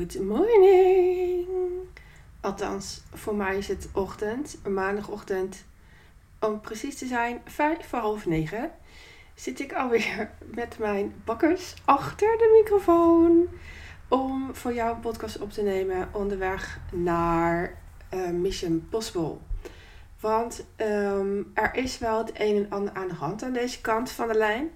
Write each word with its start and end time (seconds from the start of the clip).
Good 0.00 0.20
morning. 0.20 1.46
Althans, 2.40 3.02
voor 3.14 3.34
mij 3.34 3.58
is 3.58 3.68
het 3.68 3.88
ochtend, 3.92 4.58
maandagochtend. 4.68 5.64
Om 6.38 6.60
precies 6.60 6.98
te 6.98 7.06
zijn, 7.06 7.40
vijf 7.44 7.88
voor 7.88 7.98
half 7.98 8.26
negen. 8.26 8.70
Zit 9.34 9.60
ik 9.60 9.72
alweer 9.72 10.30
met 10.60 10.78
mijn 10.78 11.14
bakkers 11.24 11.74
achter 11.84 12.38
de 12.38 12.60
microfoon. 12.62 13.48
Om 14.08 14.54
voor 14.54 14.72
jou 14.74 14.94
een 14.94 15.00
podcast 15.00 15.38
op 15.38 15.50
te 15.50 15.62
nemen 15.62 16.08
onderweg 16.12 16.80
naar 16.92 17.78
uh, 18.14 18.28
Mission 18.28 18.86
Possible. 18.90 19.36
Want 20.20 20.66
um, 20.76 21.50
er 21.54 21.74
is 21.74 21.98
wel 21.98 22.18
het 22.18 22.30
een 22.34 22.56
en 22.56 22.70
ander 22.70 22.94
aan 22.94 23.08
de 23.08 23.14
hand 23.14 23.42
aan 23.42 23.52
deze 23.52 23.80
kant 23.80 24.10
van 24.10 24.28
de 24.28 24.34
lijn. 24.34 24.70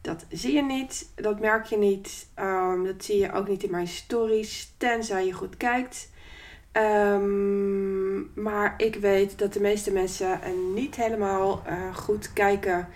Dat 0.00 0.24
zie 0.30 0.54
je 0.54 0.62
niet, 0.62 1.12
dat 1.14 1.40
merk 1.40 1.64
je 1.64 1.78
niet. 1.78 2.26
Um, 2.38 2.84
dat 2.84 3.04
zie 3.04 3.18
je 3.18 3.32
ook 3.32 3.48
niet 3.48 3.62
in 3.62 3.70
mijn 3.70 3.88
stories, 3.88 4.74
tenzij 4.76 5.26
je 5.26 5.32
goed 5.32 5.56
kijkt. 5.56 6.10
Um, 6.72 8.30
maar 8.34 8.74
ik 8.76 8.94
weet 8.94 9.38
dat 9.38 9.52
de 9.52 9.60
meeste 9.60 9.92
mensen 9.92 10.40
niet 10.74 10.96
helemaal 10.96 11.62
uh, 11.68 11.96
goed 11.96 12.32
kijken. 12.32 12.88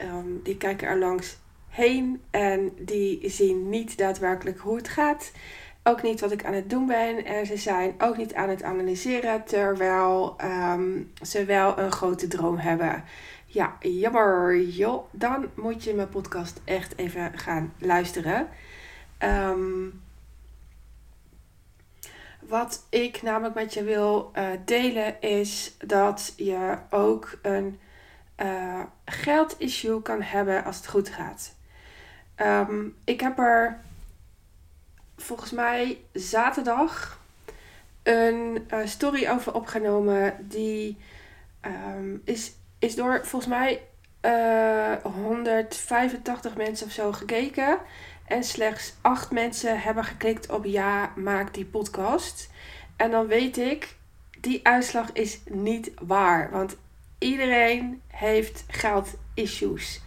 Um, 0.00 0.40
die 0.42 0.56
kijken 0.56 0.88
er 0.88 0.98
langs 0.98 1.36
heen 1.68 2.22
en 2.30 2.72
die 2.78 3.30
zien 3.30 3.68
niet 3.68 3.98
daadwerkelijk 3.98 4.58
hoe 4.58 4.76
het 4.76 4.88
gaat. 4.88 5.32
Ook 5.82 6.02
niet 6.02 6.20
wat 6.20 6.32
ik 6.32 6.44
aan 6.44 6.54
het 6.54 6.70
doen 6.70 6.86
ben. 6.86 7.24
En 7.24 7.46
ze 7.46 7.56
zijn 7.56 7.94
ook 7.98 8.16
niet 8.16 8.34
aan 8.34 8.48
het 8.48 8.62
analyseren 8.62 9.44
terwijl 9.44 10.36
ze 11.22 11.44
wel 11.44 11.78
een 11.78 11.92
grote 11.92 12.28
droom 12.28 12.56
hebben. 12.56 13.04
Ja, 13.54 13.76
jammer 13.80 14.60
joh. 14.60 15.04
Dan 15.12 15.50
moet 15.54 15.84
je 15.84 15.94
mijn 15.94 16.08
podcast 16.08 16.60
echt 16.64 16.98
even 16.98 17.38
gaan 17.38 17.72
luisteren. 17.78 18.48
Um, 19.18 20.02
wat 22.40 22.86
ik 22.88 23.22
namelijk 23.22 23.54
met 23.54 23.74
je 23.74 23.84
wil 23.84 24.32
uh, 24.36 24.48
delen 24.64 25.20
is 25.20 25.74
dat 25.78 26.32
je 26.36 26.78
ook 26.90 27.38
een 27.42 27.78
uh, 28.42 28.82
geldissue 29.04 30.02
kan 30.02 30.22
hebben 30.22 30.64
als 30.64 30.76
het 30.76 30.86
goed 30.86 31.08
gaat. 31.08 31.54
Um, 32.36 32.96
ik 33.04 33.20
heb 33.20 33.38
er 33.38 33.80
volgens 35.16 35.50
mij 35.50 36.00
zaterdag 36.12 37.20
een 38.02 38.66
uh, 38.70 38.86
story 38.86 39.28
over 39.28 39.54
opgenomen. 39.54 40.48
Die 40.48 40.98
um, 41.62 42.22
is 42.24 42.52
is 42.84 42.94
door 42.94 43.20
volgens 43.22 43.50
mij 43.50 43.82
uh, 44.22 44.92
eh, 44.92 45.02
185 45.02 46.56
mensen 46.56 46.86
of 46.86 46.92
zo 46.92 47.12
gekeken. 47.12 47.78
En 48.26 48.44
slechts 48.44 48.94
8 49.00 49.30
mensen 49.30 49.80
hebben 49.80 50.04
geklikt 50.04 50.50
op 50.50 50.64
ja, 50.64 51.12
maak 51.16 51.54
die 51.54 51.64
podcast. 51.64 52.50
En 52.96 53.10
dan 53.10 53.26
weet 53.26 53.58
ik, 53.58 53.96
die 54.40 54.66
uitslag 54.66 55.12
is 55.12 55.40
niet 55.44 55.92
waar. 56.00 56.50
Want 56.50 56.76
iedereen 57.18 58.02
heeft 58.06 58.64
geld 58.68 59.14
issues. 59.34 60.02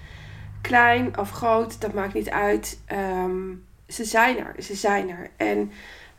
Klein 0.62 1.18
of 1.18 1.32
groot, 1.32 1.82
dat 1.82 1.94
maakt 1.94 2.14
niet 2.14 2.30
uit. 2.30 2.82
Um, 2.92 3.66
ze 3.88 4.06
zijn 4.06 4.38
er, 4.38 4.64
ze 4.64 4.76
zijn 4.76 5.10
er. 5.10 5.30
En 5.38 5.72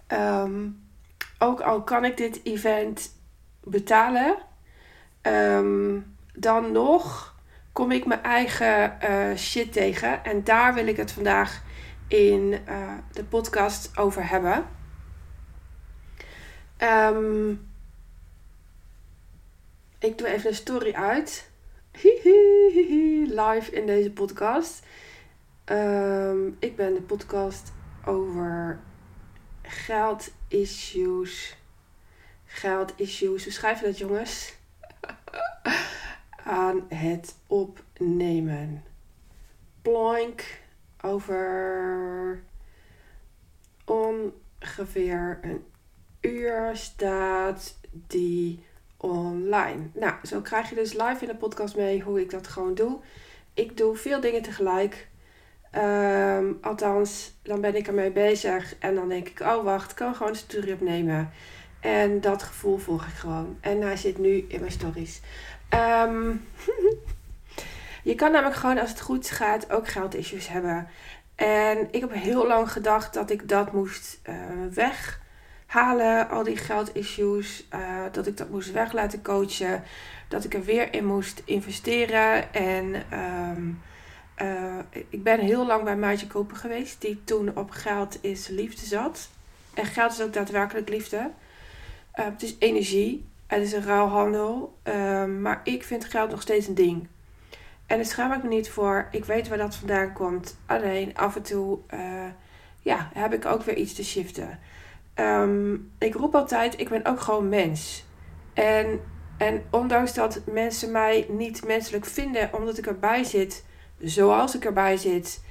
um, 0.09 0.83
ook 1.39 1.61
al 1.61 1.83
kan 1.83 2.05
ik 2.05 2.17
dit 2.17 2.41
event 2.45 3.15
betalen. 3.61 4.37
Um, 5.23 6.17
dan 6.41 6.73
nog 6.73 7.37
kom 7.73 7.91
ik 7.93 8.07
mijn 8.07 8.23
eigen 8.23 8.99
uh, 9.03 9.37
shit 9.37 9.73
tegen. 9.73 10.25
En 10.25 10.45
daar 10.45 10.75
wil 10.75 10.87
ik 10.87 10.97
het 10.97 11.13
vandaag 11.13 11.63
in 12.09 12.61
uh, 12.69 12.93
de 13.13 13.25
podcast 13.25 13.99
over 13.99 14.29
hebben. 14.29 14.67
Um, 16.79 17.69
ik 19.99 20.19
doe 20.19 20.29
even 20.29 20.49
een 20.49 20.57
story 20.57 20.93
uit. 20.93 21.51
Live 23.43 23.71
in 23.71 23.87
deze 23.87 24.11
podcast. 24.11 24.83
Um, 25.65 26.57
ik 26.59 26.77
ben 26.77 26.95
de 26.95 27.03
podcast 27.03 27.73
over 28.05 28.81
geld 29.63 30.31
issues. 30.49 31.57
Geld 32.45 32.93
issues. 32.97 33.45
Hoe 33.45 33.53
schrijf 33.53 33.81
je 33.81 33.87
dat, 33.87 33.99
jongens? 33.99 34.55
aan 36.49 36.87
het 36.89 37.35
opnemen. 37.47 38.85
Plank 39.83 40.61
over 41.01 42.43
ongeveer 43.85 45.39
een 45.43 45.65
uur 46.21 46.71
staat 46.73 47.79
die 47.91 48.65
online. 48.97 49.83
Nou, 49.95 50.15
zo 50.23 50.41
krijg 50.41 50.69
je 50.69 50.75
dus 50.75 50.93
live 50.93 51.17
in 51.21 51.29
de 51.29 51.35
podcast 51.35 51.77
mee 51.77 52.03
hoe 52.03 52.21
ik 52.21 52.31
dat 52.31 52.49
gewoon 52.49 52.75
doe. 52.75 52.99
Ik 53.55 53.77
doe 53.77 53.97
veel 53.97 54.21
dingen 54.21 54.43
tegelijk. 54.43 55.09
Um, 55.75 56.59
althans, 56.61 57.33
dan 57.43 57.61
ben 57.61 57.75
ik 57.75 57.87
ermee 57.87 58.11
bezig 58.11 58.79
en 58.79 58.95
dan 58.95 59.09
denk 59.09 59.29
ik, 59.29 59.41
oh 59.41 59.65
wacht, 59.65 59.91
ik 59.91 59.97
kan 59.97 60.15
gewoon 60.15 60.33
een 60.33 60.39
story 60.39 60.73
opnemen. 60.73 61.31
En 61.81 62.21
dat 62.21 62.43
gevoel 62.43 62.79
volg 62.79 63.07
ik 63.07 63.15
gewoon. 63.15 63.59
En 63.61 63.83
hij 63.83 63.97
zit 63.97 64.19
nu 64.19 64.45
in 64.49 64.61
mijn 64.61 64.73
stories. 64.73 65.21
Um, 65.75 66.45
je 68.11 68.15
kan 68.15 68.33
namelijk 68.33 68.57
gewoon 68.57 68.79
als 68.79 68.91
het 68.91 69.01
goed 69.01 69.31
gaat 69.31 69.71
ook 69.71 69.89
geldissues 69.89 70.49
hebben. 70.49 70.89
En 71.35 71.89
ik 71.91 72.01
heb 72.01 72.13
heel 72.13 72.47
lang 72.47 72.73
gedacht 72.73 73.15
dat 73.15 73.31
ik 73.31 73.49
dat 73.49 73.73
moest 73.73 74.21
uh, 74.29 74.35
weghalen, 74.75 76.29
al 76.29 76.43
die 76.43 76.57
geldissues. 76.57 77.67
Uh, 77.75 78.03
dat 78.13 78.27
ik 78.27 78.37
dat 78.37 78.51
moest 78.51 78.73
weg 78.73 78.93
laten 78.93 79.23
coachen. 79.23 79.83
Dat 80.29 80.45
ik 80.45 80.55
er 80.55 80.65
weer 80.65 80.95
in 80.95 81.07
moest 81.07 81.43
investeren. 81.45 82.53
En 82.55 82.95
um, 83.19 83.83
uh, 84.43 84.79
ik 85.09 85.23
ben 85.23 85.41
heel 85.41 85.67
lang 85.67 85.85
bij 85.85 85.97
Maatje 85.97 86.27
Kopen 86.27 86.57
geweest, 86.57 87.01
die 87.01 87.25
toen 87.25 87.57
op 87.57 87.71
geld 87.71 88.19
is 88.21 88.49
liefde 88.49 88.87
zat. 88.87 89.29
En 89.75 89.87
geld 89.87 90.13
is 90.13 90.21
ook 90.21 90.33
daadwerkelijk 90.33 90.89
liefde. 90.89 91.31
het 92.13 92.43
is 92.43 92.57
energie. 92.59 93.27
Het 93.49 93.63
is 93.63 93.73
een 93.73 93.85
ruilhandel. 93.85 94.79
Um, 94.83 95.41
maar 95.41 95.61
ik 95.65 95.85
vind 95.85 96.05
geld 96.05 96.31
nog 96.31 96.43
steeds 96.43 96.67
een 96.67 96.75
ding. 96.75 97.09
En 97.87 97.97
daar 97.97 98.07
schaam 98.07 98.33
ik 98.33 98.43
me 98.43 98.49
niet 98.49 98.71
voor. 98.71 99.09
Ik 99.11 99.25
weet 99.25 99.49
waar 99.49 99.59
dat 99.59 99.75
vandaan 99.75 100.13
komt. 100.13 100.59
Alleen 100.67 101.17
af 101.17 101.37
en 101.37 101.43
toe 101.43 101.79
uh, 101.95 102.01
ja, 102.81 103.11
heb 103.15 103.33
ik 103.33 103.47
ook 103.47 103.63
weer 103.63 103.77
iets 103.77 103.95
te 103.95 104.05
shiften. 104.05 104.59
Um, 105.15 105.93
ik 105.99 106.15
roep 106.15 106.35
altijd, 106.35 106.81
ik 106.81 106.89
ben 106.89 107.05
ook 107.05 107.21
gewoon 107.21 107.49
mens. 107.49 108.05
En, 108.55 109.01
en 109.39 109.63
ondanks 109.71 110.15
dat 110.15 110.41
mensen 110.47 110.93
mij 110.93 111.27
niet 111.29 111.65
menselijk 111.65 112.05
vinden 112.05 112.51
omdat 112.53 112.79
ik 112.79 112.87
erbij 112.87 113.25
zit 113.25 113.65
zoals 113.99 114.57
ik 114.57 114.65
erbij 114.65 114.97
zit. 114.97 115.45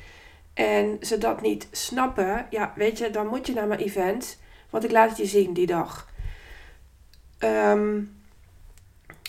En 0.53 0.97
ze 1.01 1.17
dat 1.17 1.41
niet 1.41 1.67
snappen, 1.71 2.47
ja, 2.49 2.73
weet 2.75 2.97
je, 2.97 3.09
dan 3.09 3.27
moet 3.27 3.47
je 3.47 3.53
naar 3.53 3.67
mijn 3.67 3.79
event. 3.79 4.39
Want 4.69 4.83
ik 4.83 4.91
laat 4.91 5.09
het 5.09 5.17
je 5.17 5.25
zien 5.25 5.53
die 5.53 5.67
dag. 5.67 6.09
Um, 7.39 8.15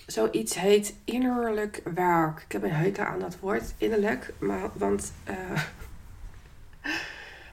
zoiets 0.06 0.54
heet 0.54 0.94
innerlijk 1.04 1.82
werk. 1.94 2.40
Ik 2.40 2.52
heb 2.52 2.62
een 2.62 2.70
hekel 2.70 3.04
aan 3.04 3.18
dat 3.18 3.38
woord, 3.38 3.74
innerlijk. 3.78 4.32
Maar, 4.38 4.70
want, 4.72 5.12
uh, 5.28 5.62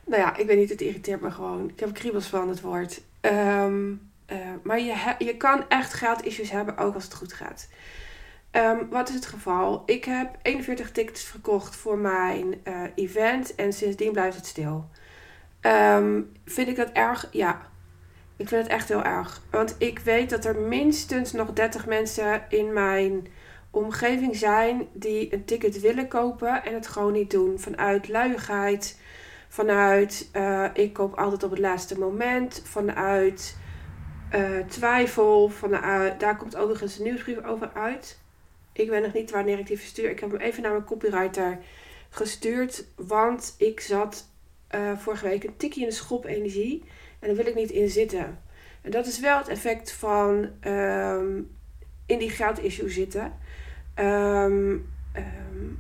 nou 0.10 0.22
ja, 0.22 0.36
ik 0.36 0.48
weet 0.48 0.58
niet, 0.58 0.70
het 0.70 0.82
irriteert 0.82 1.22
me 1.22 1.32
gewoon. 1.32 1.70
Ik 1.70 1.80
heb 1.80 1.94
kriebels 1.94 2.28
van 2.28 2.50
het 2.50 2.62
woord. 2.62 3.02
Um, 3.22 4.12
uh, 4.32 4.38
maar 4.64 4.80
je, 4.80 5.16
je 5.18 5.38
kan 5.38 5.70
echt 5.70 5.94
geldissues 5.94 6.52
hebben, 6.52 6.78
ook 6.78 6.94
als 6.94 7.04
het 7.04 7.14
goed 7.14 7.34
gaat. 7.34 7.70
Um, 8.52 8.90
wat 8.90 9.10
is 9.10 9.16
het 9.16 9.26
geval? 9.26 9.84
Ik 9.86 10.06
heb 10.06 10.38
41 10.42 10.92
tickets 10.92 11.24
verkocht 11.24 11.76
voor 11.76 11.98
mijn 11.98 12.62
uh, 12.64 12.82
event 12.96 13.56
en 13.56 13.74
sindsdien 13.74 14.12
blijft 14.12 14.36
het 14.36 14.46
stil. 14.46 14.90
Vind 16.46 16.68
ik 16.68 16.76
dat 16.76 16.92
erg? 16.92 17.28
Ja. 17.32 17.74
Ik 18.38 18.48
vind 18.48 18.64
het 18.64 18.72
echt 18.72 18.88
heel 18.90 19.04
erg. 19.04 19.42
Want 19.50 19.76
ik 19.78 20.00
weet 20.00 20.30
dat 20.30 20.46
er 20.46 20.56
minstens 20.56 21.32
nog 21.32 21.54
30 21.54 21.86
mensen 21.86 22.46
in 22.50 22.74
mijn 22.74 23.28
omgeving 23.72 24.36
zijn 24.36 24.88
die 24.94 25.34
een 25.34 25.46
ticket 25.46 25.80
willen 25.80 26.08
kopen 26.08 26.64
en 26.64 26.74
het 26.74 26.88
gewoon 26.88 27.14
niet 27.14 27.32
doen. 27.32 27.60
Vanuit 27.60 28.08
luiigheid, 28.08 29.00
vanuit 29.48 30.30
uh, 30.34 30.66
ik 30.74 30.94
koop 30.94 31.14
altijd 31.18 31.44
op 31.44 31.50
het 31.50 31.60
laatste 31.60 32.00
moment, 32.00 32.62
vanuit 32.66 33.58
uh, 34.36 34.60
twijfel, 34.68 35.50
vanuit, 35.50 36.20
daar 36.20 36.38
komt 36.38 36.56
eens 36.56 36.98
een 36.98 37.04
nieuwsbrief 37.04 37.44
over 37.44 37.72
uit. 37.74 38.20
Ik 38.74 38.90
weet 38.90 39.04
nog 39.04 39.14
niet 39.14 39.32
wanneer 39.32 39.60
ik 39.60 39.68
die 39.68 39.80
verstuur. 39.80 40.10
Ik 40.10 40.20
heb 40.20 40.32
hem 40.32 40.40
even 40.40 40.62
naar 40.62 40.72
mijn 40.72 40.84
copywriter 40.84 41.58
gestuurd, 42.10 42.86
want 42.96 43.56
ik 43.58 43.80
zat 43.80 44.30
uh, 44.76 44.98
vorige 44.98 45.28
week 45.28 45.44
een 45.44 45.58
tikje 45.58 45.82
in 45.82 45.88
de 45.88 45.94
schop 45.94 46.26
energie. 46.26 46.84
En 47.26 47.36
daar 47.36 47.44
wil 47.44 47.54
ik 47.54 47.60
niet 47.60 47.72
in 47.72 47.90
zitten. 47.90 48.40
En 48.82 48.92
dat 48.92 49.06
is 49.06 49.20
wel 49.20 49.38
het 49.38 49.48
effect 49.48 49.92
van 49.92 50.50
um, 50.68 51.56
in 52.06 52.20
die 52.20 52.30
geldissue 52.30 52.90
zitten. 52.90 53.34
Um, 54.00 54.90
um, 55.16 55.80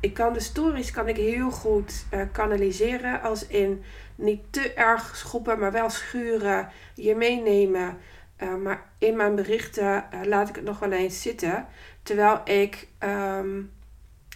ik 0.00 0.14
kan 0.14 0.32
de 0.32 0.40
stories 0.40 0.90
kan 0.90 1.08
ik 1.08 1.16
heel 1.16 1.50
goed 1.50 2.06
uh, 2.14 2.20
kanaliseren. 2.32 3.22
Als 3.22 3.46
in 3.46 3.82
niet 4.14 4.40
te 4.50 4.72
erg 4.72 5.16
schoppen, 5.16 5.58
maar 5.58 5.72
wel 5.72 5.90
schuren. 5.90 6.68
Je 6.94 7.14
meenemen. 7.14 7.96
Uh, 8.42 8.54
maar 8.54 8.84
in 8.98 9.16
mijn 9.16 9.34
berichten 9.34 10.04
uh, 10.14 10.20
laat 10.24 10.48
ik 10.48 10.54
het 10.54 10.64
nog 10.64 10.78
wel 10.78 10.92
eens 10.92 11.22
zitten. 11.22 11.66
Terwijl 12.02 12.40
ik 12.44 12.88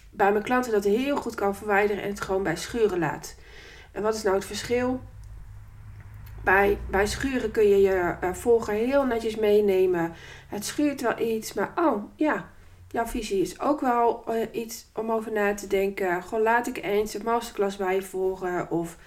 bij 0.09 0.31
mijn 0.31 0.43
klanten 0.43 0.71
dat 0.71 0.83
heel 0.83 1.15
goed 1.15 1.35
kan 1.35 1.55
verwijderen 1.55 2.03
en 2.03 2.09
het 2.09 2.21
gewoon 2.21 2.43
bij 2.43 2.55
schuren 2.55 2.99
laat. 2.99 3.35
En 3.91 4.01
wat 4.01 4.15
is 4.15 4.23
nou 4.23 4.35
het 4.35 4.45
verschil? 4.45 5.01
Bij, 6.43 6.77
bij 6.89 7.07
schuren 7.07 7.51
kun 7.51 7.67
je 7.67 7.81
je 7.81 8.15
uh, 8.23 8.33
volger 8.33 8.73
heel 8.73 9.05
netjes 9.05 9.35
meenemen. 9.35 10.13
Het 10.47 10.65
schuurt 10.65 11.01
wel 11.01 11.19
iets, 11.19 11.53
maar 11.53 11.71
oh 11.75 12.03
ja, 12.15 12.49
jouw 12.87 13.05
visie 13.05 13.41
is 13.41 13.59
ook 13.59 13.81
wel 13.81 14.23
uh, 14.29 14.47
iets 14.51 14.85
om 14.93 15.11
over 15.11 15.31
na 15.31 15.53
te 15.53 15.67
denken. 15.67 16.23
Gewoon 16.23 16.43
laat 16.43 16.67
ik 16.67 16.77
eens 16.83 17.13
een 17.13 17.23
masterclass 17.23 17.77
bij 17.77 17.95
je 17.95 18.01
volgen. 18.01 18.71
Of 18.71 18.97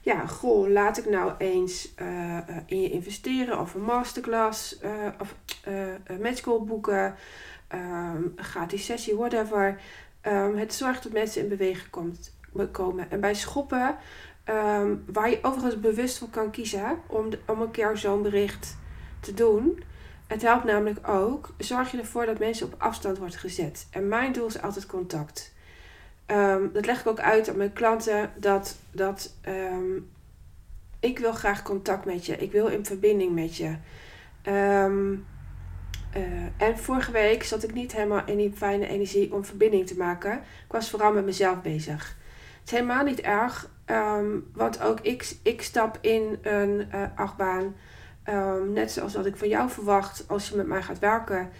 ja, 0.00 0.26
goh, 0.26 0.68
laat 0.68 0.98
ik 0.98 1.10
nou 1.10 1.32
eens 1.38 1.94
uh, 2.02 2.38
in 2.66 2.80
je 2.80 2.90
investeren. 2.90 3.60
Of 3.60 3.74
een 3.74 3.82
masterclass 3.82 4.78
of 5.20 5.34
een 6.06 6.20
matchcall 6.22 6.60
boeken. 6.60 7.14
Um, 7.74 8.32
gratis 8.36 8.84
sessie, 8.84 9.16
whatever. 9.16 9.80
Um, 10.22 10.56
het 10.56 10.74
zorgt 10.74 11.02
dat 11.02 11.12
mensen 11.12 11.42
in 11.42 11.48
beweging 11.48 11.90
komt, 11.90 12.36
komen. 12.70 13.10
En 13.10 13.20
bij 13.20 13.34
schoppen, 13.34 13.96
um, 14.48 15.04
waar 15.06 15.30
je 15.30 15.38
overigens 15.42 15.80
bewust 15.80 16.18
voor 16.18 16.28
kan 16.28 16.50
kiezen 16.50 16.98
om, 17.06 17.28
om 17.46 17.60
een 17.60 17.70
keer 17.70 17.96
zo'n 17.96 18.22
bericht 18.22 18.76
te 19.20 19.34
doen. 19.34 19.82
Het 20.26 20.42
helpt 20.42 20.64
namelijk 20.64 21.08
ook, 21.08 21.54
zorg 21.58 21.90
je 21.90 21.98
ervoor 21.98 22.26
dat 22.26 22.38
mensen 22.38 22.66
op 22.66 22.74
afstand 22.78 23.18
wordt 23.18 23.36
gezet. 23.36 23.86
En 23.90 24.08
mijn 24.08 24.32
doel 24.32 24.46
is 24.46 24.62
altijd 24.62 24.86
contact. 24.86 25.54
Um, 26.26 26.70
dat 26.72 26.86
leg 26.86 27.00
ik 27.00 27.06
ook 27.06 27.20
uit 27.20 27.48
aan 27.48 27.56
mijn 27.56 27.72
klanten, 27.72 28.32
dat, 28.36 28.76
dat 28.90 29.34
ik 31.00 31.18
wil 31.18 31.32
graag 31.32 31.62
contact 31.62 32.04
met 32.04 32.26
je. 32.26 32.36
Ik 32.36 32.52
wil 32.52 32.66
in 32.66 32.84
verbinding 32.84 33.34
met 33.34 33.56
je. 33.56 33.76
Uh, 34.48 34.84
en 36.56 36.78
vorige 36.78 37.12
week 37.12 37.42
zat 37.42 37.62
ik 37.62 37.74
niet 37.74 37.92
helemaal 37.92 38.22
in 38.26 38.36
die 38.36 38.52
fijne 38.56 38.86
energie 38.86 39.34
om 39.34 39.44
verbinding 39.44 39.86
te 39.86 39.96
maken. 39.96 40.32
Ik 40.32 40.72
was 40.72 40.90
vooral 40.90 41.12
met 41.12 41.24
mezelf 41.24 41.62
bezig. 41.62 42.16
Het 42.60 42.64
is 42.64 42.70
helemaal 42.70 43.04
niet 43.04 43.20
erg, 43.20 43.70
um, 43.90 44.50
want 44.54 44.82
ook 44.82 45.00
ik, 45.00 45.36
ik 45.42 45.62
stap 45.62 45.98
in 46.00 46.38
een 46.42 46.88
uh, 46.94 47.02
achtbaan. 47.14 47.74
Um, 48.28 48.72
net 48.72 48.90
zoals 48.90 49.12
dat 49.12 49.26
ik 49.26 49.36
van 49.36 49.48
jou 49.48 49.70
verwacht 49.70 50.24
als 50.28 50.48
je 50.48 50.56
met 50.56 50.66
mij 50.66 50.82
gaat 50.82 50.98
werken. 50.98 51.50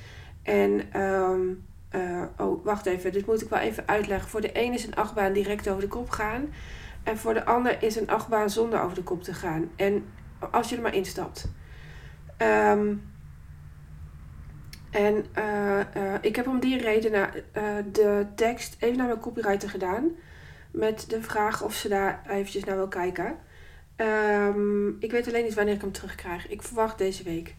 En, 0.43 1.01
um, 1.03 1.67
uh, 1.93 2.23
oh 2.37 2.65
wacht 2.65 2.87
even, 2.87 3.13
dit 3.13 3.27
moet 3.27 3.43
ik 3.43 3.49
wel 3.49 3.59
even 3.59 3.89
uitleggen. 3.89 4.31
Voor 4.31 4.41
de 4.41 4.53
ene 4.53 4.75
is 4.75 4.87
een 4.87 4.95
achtbaan 4.95 5.33
direct 5.33 5.69
over 5.69 5.81
de 5.81 5.89
kop 5.89 6.11
gaan. 6.11 6.53
En 7.03 7.19
voor 7.19 7.35
de 7.35 7.45
ander 7.45 7.83
is 7.83 7.97
een 7.97 8.11
achtbaan 8.11 8.51
zonder 8.51 8.81
over 8.81 8.97
de 8.97 9.03
kop 9.03 9.23
te 9.23 9.35
gaan. 9.35 9.71
En 9.77 10.05
als 10.51 10.69
je 10.69 10.77
er 10.77 10.83
maar 10.83 10.95
instapt. 10.95 11.49
En 14.91 15.27
uh, 15.39 16.15
ik 16.21 16.37
heb 16.37 16.47
om 16.47 16.61
die 16.61 16.81
reden 16.81 17.31
de 17.93 18.27
tekst 18.35 18.77
even 18.79 18.97
naar 18.97 19.07
mijn 19.07 19.21
copywriter 19.21 19.71
gedaan. 19.71 20.11
Met 20.71 21.05
de 21.09 21.23
vraag 21.23 21.63
of 21.63 21.75
ze 21.75 21.89
daar 21.89 22.23
eventjes 22.29 22.65
naar 22.65 22.77
wil 22.77 22.89
kijken. 22.89 23.37
Um, 23.97 24.97
ik 25.01 25.11
weet 25.11 25.29
alleen 25.29 25.45
niet 25.45 25.55
wanneer 25.55 25.75
ik 25.75 25.81
hem 25.81 25.93
terugkrijg. 25.93 26.49
Ik 26.49 26.63
verwacht 26.63 26.99
deze 26.99 27.23
week. 27.23 27.55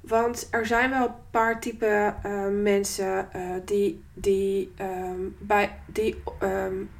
Want 0.00 0.48
er 0.50 0.66
zijn 0.66 0.90
wel 0.90 1.06
een 1.06 1.14
paar 1.30 1.60
type 1.60 2.14
mensen 2.62 3.28
die, 3.64 4.02
die, 4.14 4.72
um, 4.80 5.36
bij, 5.38 5.78
die 5.86 6.22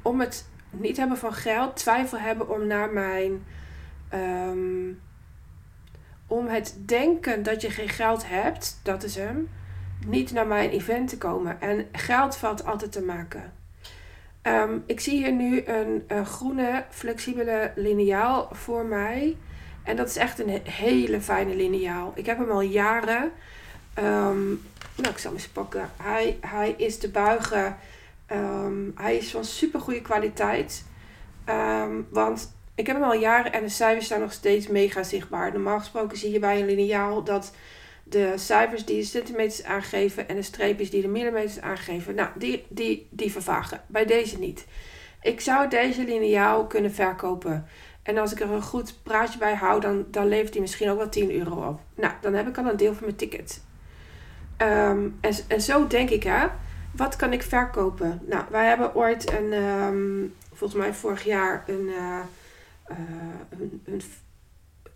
om 0.01 0.19
het 0.19 0.47
niet 0.69 0.97
hebben 0.97 1.17
van 1.17 1.33
geld 1.33 1.75
twijfel 1.75 2.17
hebben 2.17 2.49
om 2.49 2.67
naar 2.67 2.89
mijn 2.89 3.45
om 6.29 6.47
het 6.47 6.77
denken 6.85 7.43
dat 7.43 7.61
je 7.61 7.69
geen 7.69 7.89
geld 7.89 8.29
hebt, 8.29 8.79
dat 8.83 9.03
is 9.03 9.15
hem, 9.15 9.49
niet 10.07 10.31
naar 10.31 10.47
mijn 10.47 10.69
event 10.69 11.09
te 11.09 11.17
komen. 11.17 11.61
En 11.61 11.87
geld 11.91 12.37
valt 12.37 12.65
altijd 12.65 12.91
te 12.91 13.01
maken. 13.01 13.53
Um, 14.43 14.83
ik 14.85 14.99
zie 14.99 15.17
hier 15.17 15.31
nu 15.31 15.63
een, 15.65 16.03
een, 16.07 16.25
groene, 16.25 16.85
flexibele 16.89 17.71
lineaal 17.75 18.49
voor 18.51 18.85
mij. 18.85 19.37
En 19.83 19.95
dat 19.95 20.07
is 20.07 20.15
echt 20.15 20.39
een 20.39 20.61
hele 20.63 21.21
fijne 21.21 21.55
lineaal. 21.55 22.11
Ik 22.15 22.25
heb 22.25 22.37
hem 22.37 22.51
al 22.51 22.61
jaren. 22.61 23.31
Um, 23.99 24.61
nou, 24.95 25.09
ik 25.09 25.17
zal 25.17 25.31
hem 25.31 25.39
eens 25.39 25.47
pakken. 25.47 25.89
Hij, 25.97 26.37
hij 26.41 26.73
is 26.77 26.97
te 26.97 27.09
buigen. 27.09 27.77
Um, 28.31 28.91
hij 28.95 29.17
is 29.17 29.31
van 29.31 29.45
super 29.45 29.79
goede 29.79 30.01
kwaliteit. 30.01 30.85
want 32.09 32.51
ik 32.75 32.87
heb 32.87 32.95
hem 32.95 33.05
al 33.05 33.19
jaren 33.19 33.53
en 33.53 33.63
de 33.63 33.69
cijfers 33.69 34.07
zijn 34.07 34.21
nog 34.21 34.31
steeds 34.31 34.67
mega 34.67 35.03
zichtbaar. 35.03 35.51
Normaal 35.51 35.79
gesproken 35.79 36.17
zie 36.17 36.31
je 36.31 36.39
bij 36.39 36.59
een 36.59 36.65
lineaal 36.65 37.23
dat 37.23 37.53
de 38.09 38.33
cijfers 38.35 38.85
die 38.85 38.99
de 38.99 39.05
centimeters 39.05 39.63
aangeven 39.63 40.27
en 40.27 40.35
de 40.35 40.41
streepjes 40.41 40.89
die 40.89 41.01
de 41.01 41.07
millimeters 41.07 41.61
aangeven, 41.61 42.15
nou, 42.15 42.29
die, 42.35 42.65
die, 42.69 43.07
die 43.09 43.31
vervagen. 43.31 43.81
Bij 43.87 44.05
deze 44.05 44.39
niet. 44.39 44.65
Ik 45.21 45.41
zou 45.41 45.69
deze 45.69 46.03
lineaal 46.03 46.67
kunnen 46.67 46.93
verkopen. 46.93 47.67
En 48.03 48.17
als 48.17 48.31
ik 48.31 48.39
er 48.39 48.51
een 48.51 48.61
goed 48.61 49.03
praatje 49.03 49.39
bij 49.39 49.55
hou, 49.55 49.81
dan, 49.81 50.05
dan 50.11 50.27
levert 50.27 50.53
hij 50.53 50.61
misschien 50.61 50.89
ook 50.89 50.97
wel 50.97 51.09
10 51.09 51.31
euro 51.31 51.67
op. 51.67 51.79
Nou, 51.95 52.13
dan 52.21 52.33
heb 52.33 52.47
ik 52.47 52.57
al 52.57 52.65
een 52.65 52.77
deel 52.77 52.93
van 52.93 53.03
mijn 53.03 53.15
ticket. 53.15 53.63
Um, 54.57 55.17
en, 55.21 55.33
en 55.47 55.61
zo 55.61 55.87
denk 55.87 56.09
ik, 56.09 56.23
hè. 56.23 56.47
Wat 56.91 57.15
kan 57.15 57.33
ik 57.33 57.43
verkopen? 57.43 58.21
Nou, 58.25 58.43
wij 58.49 58.67
hebben 58.67 58.95
ooit 58.95 59.31
een, 59.31 59.53
um, 59.53 60.35
volgens 60.53 60.79
mij 60.79 60.93
vorig 60.93 61.23
jaar, 61.23 61.63
een... 61.67 61.87
Uh, 61.87 62.19
uh, 62.91 62.97
een, 63.49 63.81
een 63.85 64.01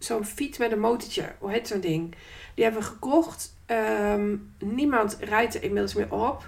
zo'n 0.03 0.25
fiets 0.25 0.57
met 0.57 0.71
een 0.71 0.79
motortje. 0.79 1.31
Hoe 1.39 1.51
heet 1.51 1.67
zo'n 1.67 1.79
ding? 1.79 2.15
Die 2.55 2.63
hebben 2.63 2.81
we 2.81 2.87
gekocht. 2.87 3.55
Um, 3.67 4.53
niemand 4.59 5.17
rijdt 5.19 5.55
er 5.55 5.63
inmiddels 5.63 5.93
meer 5.93 6.11
op. 6.11 6.47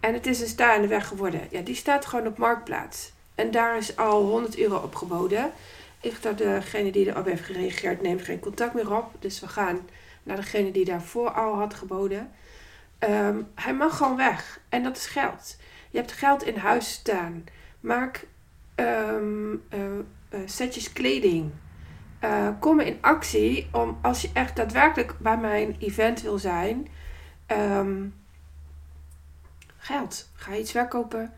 En 0.00 0.14
het 0.14 0.26
is 0.26 0.40
een 0.40 0.46
staande 0.46 0.86
weg 0.86 1.08
geworden. 1.08 1.40
Ja, 1.50 1.60
die 1.60 1.74
staat 1.74 2.06
gewoon 2.06 2.26
op 2.26 2.38
Marktplaats. 2.38 3.12
En 3.34 3.50
daar 3.50 3.76
is 3.76 3.96
al 3.96 4.22
100 4.22 4.58
euro 4.58 4.76
op 4.76 4.94
geboden. 4.94 5.52
Ik 6.00 6.22
dat 6.22 6.38
degene 6.38 6.92
die 6.92 7.06
erop 7.06 7.24
heeft 7.24 7.44
gereageerd 7.44 8.02
neemt 8.02 8.22
geen 8.22 8.40
contact 8.40 8.74
meer 8.74 8.96
op. 8.96 9.14
Dus 9.18 9.40
we 9.40 9.48
gaan 9.48 9.88
naar 10.22 10.36
degene 10.36 10.70
die 10.70 10.84
daarvoor 10.84 11.30
al 11.30 11.54
had 11.54 11.74
geboden. 11.74 12.30
Um, 12.98 13.48
hij 13.54 13.74
mag 13.74 13.96
gewoon 13.96 14.16
weg. 14.16 14.60
En 14.68 14.82
dat 14.82 14.96
is 14.96 15.06
geld. 15.06 15.56
Je 15.90 15.98
hebt 15.98 16.12
geld 16.12 16.42
in 16.42 16.56
huis 16.56 16.92
staan. 16.92 17.44
Maak 17.80 18.26
um, 18.76 19.52
uh, 19.52 19.80
uh, 20.30 20.40
setjes 20.44 20.92
kleding. 20.92 21.50
Uh, 22.24 22.48
kom 22.58 22.80
in 22.80 22.98
actie 23.00 23.68
om 23.72 23.98
als 24.02 24.22
je 24.22 24.30
echt 24.32 24.56
daadwerkelijk 24.56 25.18
bij 25.18 25.36
mijn 25.36 25.76
event 25.78 26.22
wil 26.22 26.38
zijn. 26.38 26.88
Um, 27.46 28.14
geld. 29.76 30.30
Ga 30.34 30.54
iets 30.54 30.70
verkopen. 30.70 31.32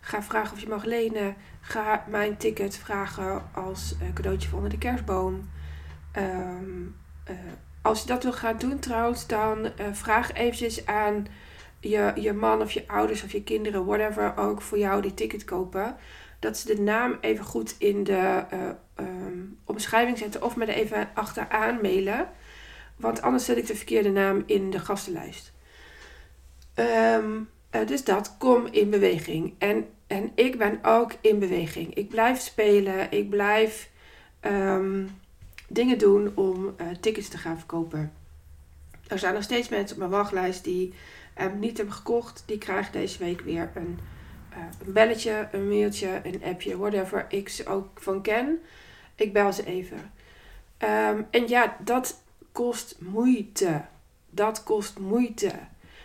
Ga 0.00 0.22
vragen 0.22 0.52
of 0.52 0.60
je 0.60 0.68
mag 0.68 0.84
lenen. 0.84 1.36
Ga 1.60 2.04
mijn 2.08 2.36
ticket 2.36 2.76
vragen 2.76 3.42
als 3.54 3.96
uh, 4.02 4.12
cadeautje 4.12 4.48
voor 4.48 4.56
onder 4.56 4.72
de 4.72 4.78
kerstboom. 4.78 5.50
Um, 6.16 6.96
uh, 7.30 7.36
als 7.82 8.00
je 8.00 8.06
dat 8.06 8.22
wil 8.22 8.32
gaan 8.32 8.58
doen 8.58 8.78
trouwens, 8.78 9.26
dan 9.26 9.70
vraag 9.92 10.32
eventjes 10.32 10.86
aan 10.86 11.26
je, 11.80 12.12
je 12.14 12.32
man 12.32 12.60
of 12.60 12.72
je 12.72 12.88
ouders 12.88 13.22
of 13.24 13.32
je 13.32 13.42
kinderen, 13.42 13.84
whatever, 13.84 14.36
ook 14.36 14.62
voor 14.62 14.78
jou 14.78 15.02
die 15.02 15.14
ticket 15.14 15.44
kopen 15.44 15.96
dat 16.40 16.58
ze 16.58 16.74
de 16.74 16.82
naam 16.82 17.16
even 17.20 17.44
goed 17.44 17.74
in 17.78 18.04
de 18.04 18.44
uh, 18.52 18.68
um, 19.06 19.58
omschrijving 19.64 20.18
zetten 20.18 20.42
of 20.42 20.56
me 20.56 20.64
er 20.64 20.74
even 20.74 21.10
achteraan 21.14 21.78
mailen. 21.82 22.28
Want 22.96 23.22
anders 23.22 23.44
zet 23.44 23.56
ik 23.56 23.66
de 23.66 23.76
verkeerde 23.76 24.10
naam 24.10 24.42
in 24.46 24.70
de 24.70 24.78
gastenlijst. 24.78 25.52
Um, 26.74 27.48
uh, 27.74 27.86
dus 27.86 28.04
dat, 28.04 28.36
kom 28.38 28.66
in 28.66 28.90
beweging. 28.90 29.54
En, 29.58 29.86
en 30.06 30.32
ik 30.34 30.58
ben 30.58 30.78
ook 30.82 31.12
in 31.20 31.38
beweging. 31.38 31.94
Ik 31.94 32.08
blijf 32.08 32.40
spelen, 32.40 33.12
ik 33.12 33.30
blijf 33.30 33.90
um, 34.40 35.18
dingen 35.68 35.98
doen 35.98 36.32
om 36.34 36.64
uh, 36.64 36.86
tickets 37.00 37.28
te 37.28 37.38
gaan 37.38 37.58
verkopen. 37.58 38.12
Er 39.06 39.18
zijn 39.18 39.34
nog 39.34 39.42
steeds 39.42 39.68
mensen 39.68 39.92
op 39.92 39.98
mijn 39.98 40.10
wachtlijst 40.10 40.64
die 40.64 40.94
niet 41.58 41.76
hebben 41.76 41.94
gekocht. 41.94 42.42
Die 42.46 42.58
krijgen 42.58 42.92
deze 42.92 43.18
week 43.18 43.40
weer 43.40 43.70
een 43.74 43.98
een 44.84 44.92
belletje, 44.92 45.48
een 45.52 45.68
mailtje, 45.68 46.20
een 46.22 46.42
appje, 46.44 46.76
whatever 46.76 47.26
ik 47.28 47.48
ze 47.48 47.66
ook 47.66 48.00
van 48.00 48.22
ken. 48.22 48.60
Ik 49.14 49.32
bel 49.32 49.52
ze 49.52 49.64
even. 49.64 50.12
Um, 50.78 51.26
en 51.30 51.48
ja, 51.48 51.76
dat 51.84 52.22
kost 52.52 52.96
moeite. 53.00 53.84
Dat 54.30 54.62
kost 54.62 54.98
moeite. 54.98 55.52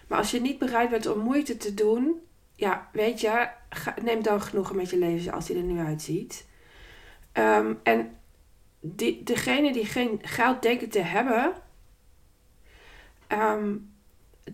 Maar 0.07 0.17
als 0.17 0.31
je 0.31 0.41
niet 0.41 0.59
bereid 0.59 0.89
bent 0.89 1.07
om 1.07 1.19
moeite 1.19 1.57
te 1.57 1.73
doen, 1.73 2.21
ja, 2.55 2.89
weet 2.91 3.21
je, 3.21 3.47
neem 4.03 4.23
dan 4.23 4.41
genoegen 4.41 4.75
met 4.75 4.89
je 4.89 4.97
leven 4.97 5.33
als 5.33 5.47
hij 5.47 5.57
er 5.57 5.63
nu 5.63 5.79
uitziet. 5.79 6.45
Um, 7.33 7.79
en 7.83 8.17
die, 8.79 9.23
degene 9.23 9.73
die 9.73 9.85
geen 9.85 10.19
geld 10.21 10.61
denken 10.61 10.89
te 10.89 10.99
hebben, 11.01 11.53
um, 13.27 13.93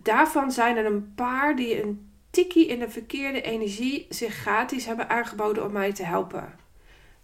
daarvan 0.00 0.52
zijn 0.52 0.76
er 0.76 0.86
een 0.86 1.14
paar 1.14 1.56
die 1.56 1.82
een 1.82 2.11
tikkie 2.32 2.66
in 2.66 2.78
de 2.78 2.90
verkeerde 2.90 3.42
energie 3.42 4.06
zich 4.08 4.34
gratis 4.34 4.86
hebben 4.86 5.08
aangeboden 5.08 5.64
om 5.64 5.72
mij 5.72 5.92
te 5.92 6.04
helpen. 6.04 6.54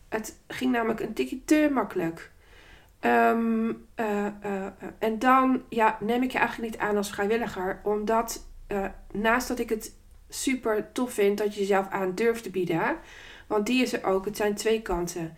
Het 0.08 0.38
ging 0.48 0.72
namelijk 0.72 1.00
een 1.00 1.12
tikkie 1.12 1.42
te 1.44 1.70
makkelijk. 1.72 2.30
Ehm, 3.00 3.72
eh, 3.94 4.26
eh, 4.26 4.66
eh, 4.66 4.72
en 4.98 5.18
dan 5.18 5.62
ja, 5.68 5.98
neem 6.00 6.22
ik 6.22 6.32
je 6.32 6.38
eigenlijk 6.38 6.72
niet 6.72 6.80
aan 6.80 6.96
als 6.96 7.10
vrijwilliger, 7.10 7.80
omdat 7.82 8.46
naast 9.12 9.48
dat 9.48 9.58
ik 9.58 9.68
het 9.68 9.96
super 10.28 10.92
tof 10.92 11.12
vind 11.12 11.38
dat 11.38 11.54
je 11.54 11.60
jezelf 11.60 11.88
aan 11.88 12.14
durft 12.14 12.42
te 12.42 12.50
bieden, 12.50 12.96
want 13.46 13.66
die 13.66 13.82
is 13.82 13.92
er 13.92 14.04
ook, 14.04 14.24
het 14.24 14.36
zijn 14.36 14.54
twee 14.54 14.82
kanten. 14.82 15.36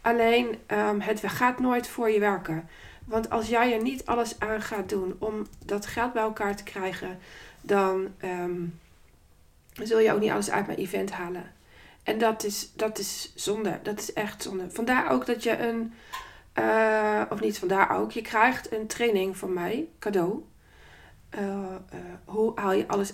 Alleen 0.00 0.58
um, 0.66 1.00
het 1.00 1.22
gaat 1.26 1.58
nooit 1.58 1.88
voor 1.88 2.10
je 2.10 2.20
werken. 2.20 2.68
Want 3.04 3.30
als 3.30 3.48
jij 3.48 3.72
er 3.72 3.82
niet 3.82 4.06
alles 4.06 4.40
aan 4.40 4.62
gaat 4.62 4.88
doen 4.88 5.16
om 5.18 5.46
dat 5.64 5.86
geld 5.86 6.12
bij 6.12 6.22
elkaar 6.22 6.56
te 6.56 6.62
krijgen, 6.62 7.18
dan 7.60 8.08
zul 9.86 9.98
je 9.98 10.12
ook 10.12 10.20
niet 10.20 10.30
alles 10.30 10.50
uit 10.50 10.66
mijn 10.66 10.78
event 10.78 11.10
halen. 11.10 11.52
En 12.02 12.18
dat 12.18 12.44
is, 12.44 12.72
dat 12.74 12.98
is 12.98 13.32
zonde. 13.34 13.78
Dat 13.82 13.98
is 13.98 14.12
echt 14.12 14.42
zonde. 14.42 14.70
Vandaar 14.70 15.10
ook 15.10 15.26
dat 15.26 15.42
je 15.42 15.58
een, 15.58 15.92
uh, 16.58 17.22
of 17.30 17.40
niet 17.40 17.58
vandaar 17.58 17.98
ook, 17.98 18.12
je 18.12 18.22
krijgt 18.22 18.72
een 18.72 18.86
training 18.86 19.36
van 19.36 19.52
mij, 19.52 19.88
cadeau. 19.98 20.44
Uh, 21.34 21.40
uh, 21.40 21.98
hoe 22.24 22.52
haal 22.54 22.72
je 22.72 22.88
alles 22.88 23.12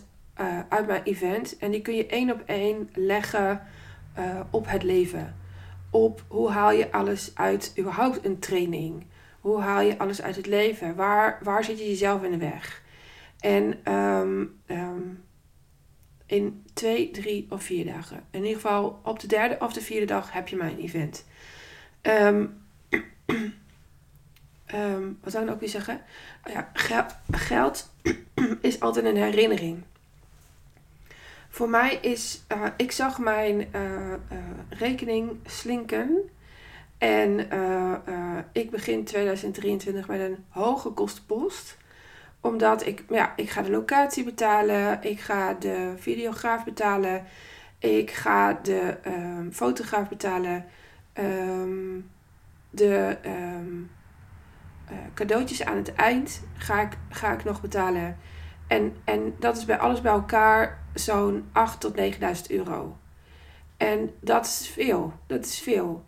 uit 0.69 0.87
mijn 0.87 1.03
event? 1.03 1.59
En 1.59 1.71
die 1.71 1.83
kun 1.83 1.95
je 1.95 2.07
één 2.07 2.31
op 2.31 2.43
één 2.47 2.91
leggen 2.93 3.67
op 4.51 4.67
het 4.69 4.83
leven. 4.83 5.37
Op 5.91 6.25
hoe 6.29 6.51
haal 6.51 6.71
je 6.71 6.93
alles 6.93 7.31
uit 7.35 7.73
überhaupt 7.79 8.25
een 8.25 8.39
training? 8.39 9.07
Hoe 9.41 9.61
haal 9.61 9.81
je 9.81 9.99
alles 9.99 10.23
uit 10.23 10.37
het 10.37 10.47
leven? 10.47 10.95
Waar, 10.95 11.39
waar 11.43 11.65
zit 11.65 11.79
je 11.79 11.89
jezelf 11.89 12.23
in 12.23 12.31
de 12.31 12.37
weg? 12.37 12.83
En 13.41 13.93
um, 13.93 14.61
in 16.27 16.65
twee, 16.73 17.11
drie 17.11 17.47
of 17.51 17.63
vier 17.63 17.85
dagen. 17.85 18.25
In 18.31 18.41
ieder 18.41 18.61
geval 18.61 19.01
op 19.03 19.21
de 19.21 19.27
derde 19.27 19.57
of 19.59 19.73
de 19.73 19.81
vierde 19.81 20.07
dag 20.07 20.33
heb 20.33 20.49
je 20.49 20.57
mijn 20.57 20.79
event. 20.79 21.25
Um, 22.03 22.63
um, 24.75 25.19
wat 25.23 25.33
zou 25.33 25.45
ik 25.45 25.51
ook 25.51 25.61
weer 25.61 25.69
zeggen? 25.69 26.01
Oh 26.47 26.53
ja, 26.53 26.71
geld 27.31 27.91
is 28.61 28.81
altijd 28.81 29.05
een 29.05 29.17
herinnering. 29.17 29.83
Voor 31.49 31.69
mij 31.69 31.95
is, 31.95 32.43
uh, 32.53 32.67
ik 32.77 32.93
zag 32.93 33.19
mijn 33.19 33.69
uh, 33.75 34.11
uh, 34.11 34.39
rekening 34.69 35.39
slinken. 35.47 36.31
En 36.99 37.39
ik 38.53 38.71
begin 38.71 39.05
2023 39.05 40.09
met 40.09 40.21
een 40.21 40.45
hoge 40.49 40.91
kostenpost 40.91 41.77
omdat 42.45 42.87
ik, 42.87 43.05
ja, 43.09 43.33
ik 43.37 43.51
ga 43.51 43.63
de 43.63 43.71
locatie 43.71 44.25
betalen, 44.25 45.03
ik 45.03 45.21
ga 45.21 45.55
de 45.55 45.95
videograaf 45.97 46.65
betalen, 46.65 47.25
ik 47.79 48.11
ga 48.11 48.53
de 48.63 48.97
um, 49.07 49.53
fotograaf 49.53 50.09
betalen, 50.09 50.65
um, 51.15 52.11
de 52.71 53.19
um, 53.27 53.91
uh, 54.91 54.99
cadeautjes 55.15 55.65
aan 55.65 55.77
het 55.77 55.95
eind 55.95 56.43
ga 56.57 56.81
ik, 56.81 56.99
ga 57.09 57.33
ik 57.33 57.45
nog 57.45 57.61
betalen. 57.61 58.17
En, 58.67 58.97
en 59.05 59.35
dat 59.39 59.57
is 59.57 59.65
bij 59.65 59.79
alles 59.79 60.01
bij 60.01 60.13
elkaar 60.13 60.85
zo'n 60.95 61.49
8 61.53 61.81
tot 61.81 61.95
9000 61.95 62.51
euro. 62.51 62.97
En 63.77 64.11
dat 64.21 64.45
is 64.47 64.69
veel. 64.73 65.13
Dat 65.27 65.45
is 65.45 65.59
veel. 65.59 66.05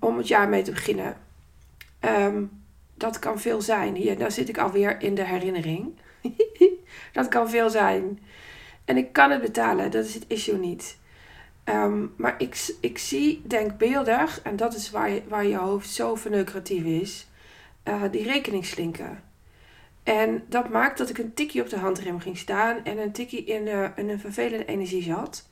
om 0.00 0.16
het 0.16 0.28
jaar 0.28 0.48
mee 0.48 0.62
te 0.62 0.70
beginnen. 0.70 1.16
Um, 2.00 2.63
dat 2.94 3.18
kan 3.18 3.40
veel 3.40 3.60
zijn. 3.60 3.94
Hier, 3.94 4.18
daar 4.18 4.32
zit 4.32 4.48
ik 4.48 4.58
alweer 4.58 5.00
in 5.00 5.14
de 5.14 5.24
herinnering. 5.24 5.92
dat 7.12 7.28
kan 7.28 7.50
veel 7.50 7.70
zijn. 7.70 8.18
En 8.84 8.96
ik 8.96 9.12
kan 9.12 9.30
het 9.30 9.40
betalen, 9.40 9.90
dat 9.90 10.04
is 10.04 10.14
het 10.14 10.24
issue 10.28 10.58
niet. 10.58 10.98
Um, 11.64 12.14
maar 12.16 12.34
ik, 12.38 12.76
ik 12.80 12.98
zie 12.98 13.42
denkbeeldig, 13.46 14.42
en 14.42 14.56
dat 14.56 14.74
is 14.74 14.90
waar 14.90 15.10
je, 15.10 15.22
waar 15.28 15.46
je 15.46 15.56
hoofd 15.56 15.90
zo 15.90 16.14
verneukeratief 16.14 16.84
is, 16.84 17.26
uh, 17.84 18.02
die 18.10 18.22
rekening 18.22 18.66
slinken. 18.66 19.22
En 20.02 20.44
dat 20.48 20.68
maakt 20.68 20.98
dat 20.98 21.10
ik 21.10 21.18
een 21.18 21.34
tikje 21.34 21.62
op 21.62 21.68
de 21.68 21.78
handrem 21.78 22.20
ging 22.20 22.38
staan 22.38 22.84
en 22.84 22.98
een 22.98 23.12
tikje 23.12 23.44
in, 23.44 23.66
uh, 23.66 23.88
in 23.96 24.08
een 24.08 24.20
vervelende 24.20 24.64
energie 24.64 25.02
zat. 25.02 25.48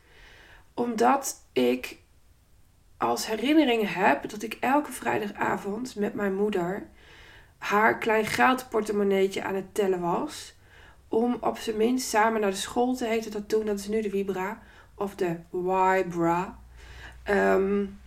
Omdat 0.75 1.47
ik 1.53 1.97
als 2.97 3.27
herinnering 3.27 3.95
heb 3.95 4.31
dat 4.31 4.43
ik 4.43 4.57
elke 4.61 4.93
vrijdagavond 4.93 5.97
met 5.97 6.15
mijn 6.15 6.35
moeder 6.35 6.89
haar 7.63 7.99
klein 7.99 8.27
geldportemonneetje 8.27 9.43
aan 9.43 9.55
het 9.55 9.75
tellen 9.75 10.01
was. 10.01 10.55
Om 11.09 11.37
op 11.41 11.59
zijn 11.59 11.77
minst 11.77 12.09
samen 12.09 12.41
naar 12.41 12.51
de 12.51 12.57
school 12.57 12.95
te 12.95 13.07
heten 13.07 13.31
dat 13.31 13.49
toen. 13.49 13.67
Dat 13.67 13.79
is 13.79 13.89
nu 13.89 14.01
de 14.01 14.11
Vibra. 14.11 14.63
Of 14.95 15.15
de 15.15 15.37
Vibra. 15.51 16.59
Um, 17.31 18.01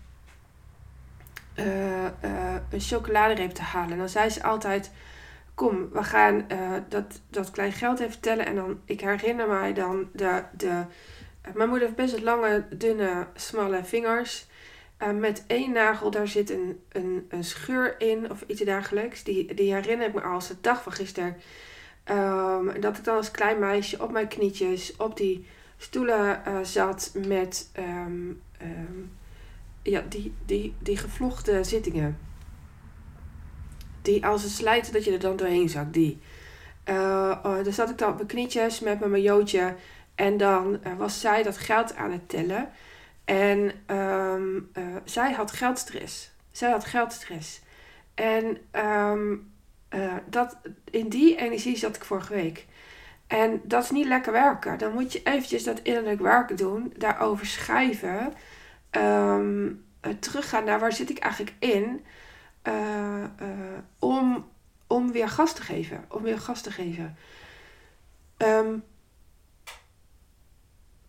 uh, 1.55 2.03
uh, 2.03 2.55
een 2.69 2.79
chocoladereep 2.79 3.51
te 3.51 3.61
halen. 3.61 3.91
En 3.91 3.97
dan 3.97 4.09
zei 4.09 4.29
ze 4.29 4.43
altijd... 4.43 4.91
Kom, 5.53 5.89
we 5.89 6.03
gaan 6.03 6.45
uh, 6.51 6.71
dat, 6.89 7.21
dat 7.29 7.51
klein 7.51 7.71
geld 7.71 7.99
even 7.99 8.19
tellen. 8.19 8.45
En 8.45 8.55
dan, 8.55 8.79
ik 8.85 9.01
herinner 9.01 9.47
mij 9.47 9.73
dan 9.73 10.09
de... 10.13 10.43
de 10.51 10.83
mijn 11.53 11.69
moeder 11.69 11.87
heeft 11.87 11.99
best 11.99 12.21
lange, 12.21 12.65
dunne, 12.69 13.27
smalle 13.33 13.83
vingers. 13.83 14.47
Uh, 15.03 15.11
met 15.11 15.43
één 15.47 15.71
nagel, 15.71 16.11
daar 16.11 16.27
zit 16.27 16.49
een, 16.49 16.79
een, 16.91 17.25
een 17.29 17.43
scheur 17.43 18.01
in 18.01 18.31
of 18.31 18.43
iets 18.47 18.61
dergelijks. 18.61 19.23
Die, 19.23 19.53
die 19.53 19.73
herinner 19.73 20.07
ik 20.07 20.13
me 20.13 20.21
als 20.21 20.47
de 20.47 20.55
dag 20.61 20.83
van 20.83 20.91
gisteren. 20.91 21.35
Um, 22.11 22.81
dat 22.81 22.97
ik 22.97 23.03
dan 23.03 23.15
als 23.15 23.31
klein 23.31 23.59
meisje 23.59 24.03
op 24.03 24.11
mijn 24.11 24.27
knietjes 24.27 24.95
op 24.95 25.17
die 25.17 25.47
stoelen 25.77 26.41
uh, 26.47 26.59
zat 26.61 27.11
met 27.27 27.69
um, 27.77 28.41
um, 28.61 29.11
ja, 29.81 30.03
die, 30.09 30.33
die, 30.45 30.73
die 30.79 30.97
gevlochten 30.97 31.65
zittingen. 31.65 32.17
Die 34.01 34.25
als 34.25 34.43
het 34.43 34.51
slijten 34.51 34.93
dat 34.93 35.03
je 35.03 35.11
er 35.11 35.19
dan 35.19 35.35
doorheen 35.35 35.69
zakt. 35.69 35.93
Die. 35.93 36.19
Uh, 36.89 37.43
daar 37.43 37.73
zat 37.73 37.89
ik 37.89 37.97
dan 37.97 38.09
op 38.09 38.15
mijn 38.15 38.27
knietjes 38.27 38.79
met 38.79 38.99
mijn 38.99 39.11
majootje. 39.11 39.75
En 40.15 40.37
dan 40.37 40.79
was 40.97 41.19
zij 41.19 41.43
dat 41.43 41.57
geld 41.57 41.95
aan 41.95 42.11
het 42.11 42.29
tellen. 42.29 42.69
En 43.25 43.71
um, 43.95 44.69
uh, 44.77 44.95
zij 45.03 45.33
had 45.33 45.51
geldstress. 45.51 46.31
Zij 46.51 46.71
had 46.71 46.85
geldstress. 46.85 47.61
En 48.13 48.57
um, 48.85 49.53
uh, 49.89 50.13
dat, 50.29 50.57
in 50.91 51.09
die 51.09 51.35
energie 51.35 51.77
zat 51.77 51.95
ik 51.95 52.03
vorige 52.03 52.33
week. 52.33 52.65
En 53.27 53.61
dat 53.63 53.83
is 53.83 53.91
niet 53.91 54.07
lekker 54.07 54.31
werken. 54.31 54.77
Dan 54.77 54.93
moet 54.93 55.13
je 55.13 55.23
eventjes 55.23 55.63
dat 55.63 55.79
innerlijk 55.79 56.21
werk 56.21 56.57
doen. 56.57 56.93
Daarover 56.97 57.45
schrijven. 57.45 58.33
Um, 58.91 59.85
teruggaan 60.19 60.63
naar 60.63 60.79
waar 60.79 60.93
zit 60.93 61.09
ik 61.09 61.17
eigenlijk 61.17 61.55
in. 61.59 62.05
Om, 63.99 64.49
om 64.87 65.11
weer 65.11 65.29
gas 65.29 65.53
te 65.53 65.61
geven. 65.61 66.05
Om 66.09 66.21
weer 66.21 66.39
gas 66.39 66.61
te 66.61 66.71
geven. 66.71 67.17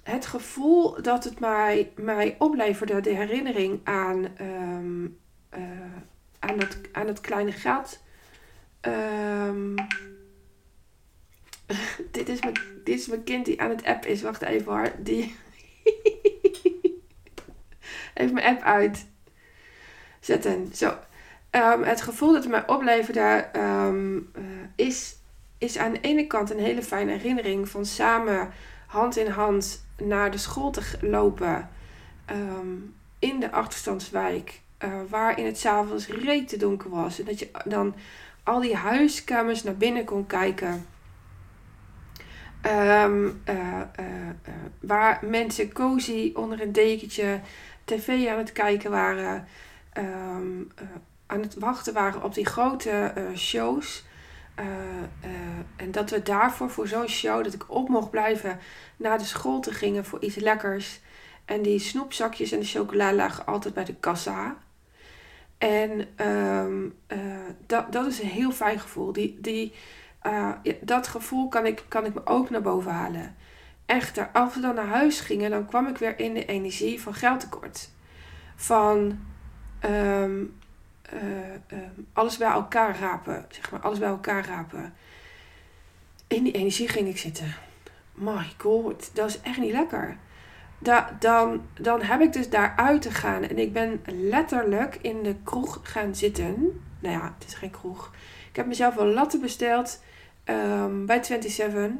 Het 0.06 0.26
gevoel 0.26 1.02
dat 1.02 1.24
het 1.24 1.40
mij, 1.40 1.92
mij 1.96 2.36
opleverde, 2.38 3.00
de 3.00 3.14
herinnering 3.14 3.80
aan, 3.84 4.26
um, 4.40 5.18
uh, 5.54 5.60
aan, 6.38 6.58
het, 6.58 6.78
aan 6.92 7.06
het 7.06 7.20
kleine 7.20 7.52
geld. 7.52 8.02
Um, 8.82 9.74
dit, 12.12 12.28
is 12.28 12.40
mijn, 12.40 12.54
dit 12.84 12.98
is 12.98 13.06
mijn 13.06 13.24
kind 13.24 13.44
die 13.44 13.60
aan 13.60 13.70
het 13.70 13.84
app 13.84 14.04
is. 14.04 14.22
Wacht 14.22 14.42
even 14.42 14.72
hoor. 14.72 14.92
Die. 14.98 15.36
even 18.14 18.34
mijn 18.34 18.46
app 18.46 18.62
uit. 18.62 19.06
Zetten. 20.20 20.74
Zo. 20.74 20.98
Um, 21.50 21.82
het 21.82 22.00
gevoel 22.00 22.32
dat 22.32 22.42
het 22.42 22.52
mij 22.52 22.66
opleverde 22.66 23.48
uh, 23.56 23.94
is, 24.76 25.16
is 25.58 25.78
aan 25.78 25.92
de 25.92 26.00
ene 26.00 26.26
kant 26.26 26.50
een 26.50 26.58
hele 26.58 26.82
fijne 26.82 27.12
herinnering 27.12 27.68
van 27.68 27.86
samen 27.86 28.50
hand 28.86 29.16
in 29.16 29.30
hand 29.30 29.84
naar 29.96 30.30
de 30.30 30.38
school 30.38 30.70
te 30.70 30.82
lopen 31.00 31.68
um, 32.30 32.94
in 33.18 33.40
de 33.40 33.52
achterstandswijk, 33.52 34.60
uh, 34.84 34.90
waarin 35.08 35.46
het 35.46 35.58
s'avonds 35.58 36.06
reet 36.06 36.60
donker 36.60 36.90
was. 36.90 37.18
En 37.18 37.24
dat 37.24 37.38
je 37.38 37.50
dan 37.64 37.94
al 38.42 38.60
die 38.60 38.76
huiskamers 38.76 39.62
naar 39.62 39.76
binnen 39.76 40.04
kon 40.04 40.26
kijken. 40.26 40.86
Um, 42.66 43.42
uh, 43.48 43.80
uh, 44.00 44.06
waar 44.80 45.18
mensen 45.22 45.72
cozy 45.72 46.30
onder 46.34 46.60
een 46.60 46.72
dekentje 46.72 47.40
tv 47.84 48.28
aan 48.28 48.38
het 48.38 48.52
kijken 48.52 48.90
waren. 48.90 49.48
Um, 49.98 50.72
aan 51.26 51.40
het 51.40 51.54
wachten 51.54 51.92
waren 51.92 52.22
op 52.22 52.34
die 52.34 52.46
grote 52.46 53.12
shows. 53.36 54.04
Uh, 54.60 54.66
uh, 55.24 55.30
en 55.76 55.90
dat 55.90 56.10
we 56.10 56.22
daarvoor, 56.22 56.70
voor 56.70 56.88
zo'n 56.88 57.08
show, 57.08 57.44
dat 57.44 57.54
ik 57.54 57.64
op 57.70 57.88
mocht 57.88 58.10
blijven 58.10 58.58
naar 58.96 59.18
de 59.18 59.24
school 59.24 59.60
te 59.60 59.72
gingen 59.72 60.04
voor 60.04 60.22
iets 60.22 60.36
lekkers. 60.36 61.00
En 61.44 61.62
die 61.62 61.78
snoepzakjes 61.78 62.52
en 62.52 62.60
de 62.60 62.66
chocola 62.66 63.12
lagen 63.12 63.46
altijd 63.46 63.74
bij 63.74 63.84
de 63.84 63.94
kassa. 63.94 64.56
En 65.58 66.08
um, 66.26 66.94
uh, 67.08 67.18
dat, 67.66 67.92
dat 67.92 68.06
is 68.06 68.20
een 68.20 68.28
heel 68.28 68.50
fijn 68.50 68.80
gevoel. 68.80 69.12
Die, 69.12 69.38
die, 69.40 69.72
dat 70.80 71.06
gevoel 71.06 71.48
kan 71.48 71.66
ik, 71.66 71.84
kan 71.88 72.04
ik 72.04 72.14
me 72.14 72.20
ook 72.26 72.50
naar 72.50 72.62
boven 72.62 72.92
halen. 72.92 73.36
echter, 73.86 74.30
als 74.32 74.54
we 74.54 74.60
dan 74.60 74.74
naar 74.74 74.86
huis 74.86 75.20
gingen, 75.20 75.50
dan 75.50 75.66
kwam 75.66 75.86
ik 75.86 75.98
weer 75.98 76.18
in 76.18 76.34
de 76.34 76.44
energie 76.44 77.00
van 77.00 77.14
geldtekort. 77.14 77.90
Van 78.56 79.18
ehm, 79.78 80.44
eh, 81.10 81.54
ehm, 81.66 81.90
alles 82.12 82.36
bij 82.36 82.50
elkaar 82.50 82.98
rapen, 82.98 83.46
zeg 83.48 83.70
maar, 83.70 83.80
alles 83.80 83.98
bij 83.98 84.08
elkaar 84.08 84.46
rapen. 84.46 84.94
In 86.26 86.44
die 86.44 86.52
energie 86.52 86.88
ging 86.88 87.08
ik 87.08 87.18
zitten. 87.18 87.54
My 88.14 88.46
god, 88.58 89.10
dat 89.14 89.28
is 89.28 89.40
echt 89.40 89.58
niet 89.58 89.72
lekker. 89.72 90.16
Da, 90.78 91.16
dan, 91.18 91.66
dan 91.80 92.02
heb 92.02 92.20
ik 92.20 92.32
dus 92.32 92.50
daaruit 92.50 93.02
te 93.02 93.10
gaan. 93.10 93.42
En 93.42 93.58
ik 93.58 93.72
ben 93.72 94.02
letterlijk 94.06 94.98
in 95.00 95.22
de 95.22 95.36
kroeg 95.44 95.80
gaan 95.82 96.14
zitten. 96.14 96.82
Nou 96.98 97.14
ja, 97.14 97.34
het 97.38 97.48
is 97.48 97.54
geen 97.54 97.70
kroeg. 97.70 98.12
Ik 98.50 98.56
heb 98.56 98.66
mezelf 98.66 98.96
een 98.96 99.12
latte 99.12 99.38
besteld 99.38 100.02
um, 100.44 101.06
bij 101.06 101.24
27. 101.24 101.90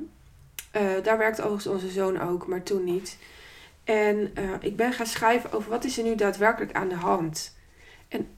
Uh, 0.77 0.83
daar 1.03 1.19
werkt 1.19 1.41
overigens 1.41 1.67
onze 1.67 1.89
zoon 1.89 2.21
ook, 2.21 2.47
maar 2.47 2.63
toen 2.63 2.85
niet. 2.85 3.19
En 3.85 4.33
uh, 4.39 4.51
ik 4.61 4.77
ben 4.77 4.93
gaan 4.93 5.07
schrijven 5.07 5.53
over 5.53 5.71
wat 5.71 5.85
is 5.85 5.99
er 5.99 6.05
nu 6.05 6.15
daadwerkelijk 6.15 6.73
aan 6.73 6.89
de 6.89 6.95
hand. 6.95 7.57
En, 8.09 8.29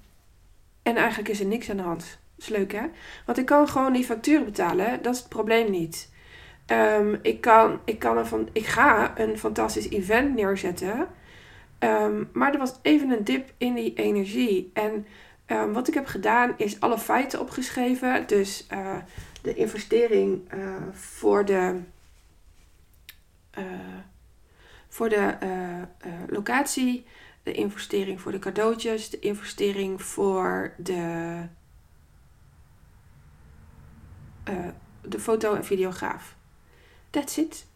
en 0.88 0.96
eigenlijk 0.96 1.28
is 1.28 1.40
er 1.40 1.46
niks 1.46 1.70
aan 1.70 1.76
de 1.76 1.82
hand. 1.82 2.18
Is 2.36 2.48
leuk 2.48 2.72
hè? 2.72 2.86
Want 3.26 3.38
ik 3.38 3.46
kan 3.46 3.68
gewoon 3.68 3.92
die 3.92 4.04
facturen 4.04 4.44
betalen. 4.44 5.02
Dat 5.02 5.14
is 5.14 5.20
het 5.20 5.28
probleem 5.28 5.70
niet. 5.70 6.12
Um, 6.66 7.18
ik, 7.22 7.40
kan, 7.40 7.80
ik, 7.84 7.98
kan 7.98 8.26
van, 8.26 8.48
ik 8.52 8.66
ga 8.66 9.18
een 9.18 9.38
fantastisch 9.38 9.88
event 9.88 10.34
neerzetten. 10.34 11.08
Um, 11.78 12.30
maar 12.32 12.52
er 12.52 12.58
was 12.58 12.78
even 12.82 13.10
een 13.10 13.24
dip 13.24 13.52
in 13.58 13.74
die 13.74 13.94
energie. 13.94 14.70
En 14.72 15.06
um, 15.46 15.72
wat 15.72 15.88
ik 15.88 15.94
heb 15.94 16.06
gedaan 16.06 16.54
is 16.56 16.80
alle 16.80 16.98
feiten 16.98 17.40
opgeschreven. 17.40 18.26
Dus 18.26 18.66
uh, 18.72 18.96
de 19.42 19.54
investering 19.54 20.52
uh, 20.54 20.74
voor 20.92 21.44
de 21.44 21.80
uh, 23.58 23.64
voor 24.88 25.08
de 25.08 25.34
locatie, 26.28 27.06
de 27.48 27.54
investering 27.54 28.20
voor 28.20 28.32
de 28.32 28.38
cadeautjes, 28.38 29.10
de 29.10 29.18
investering 29.18 30.02
voor 30.02 30.74
de, 30.76 31.42
de 35.00 35.20
foto- 35.20 35.54
en 35.54 35.64
videograaf. 35.64 36.36
That's 37.10 37.36
it. 37.36 37.66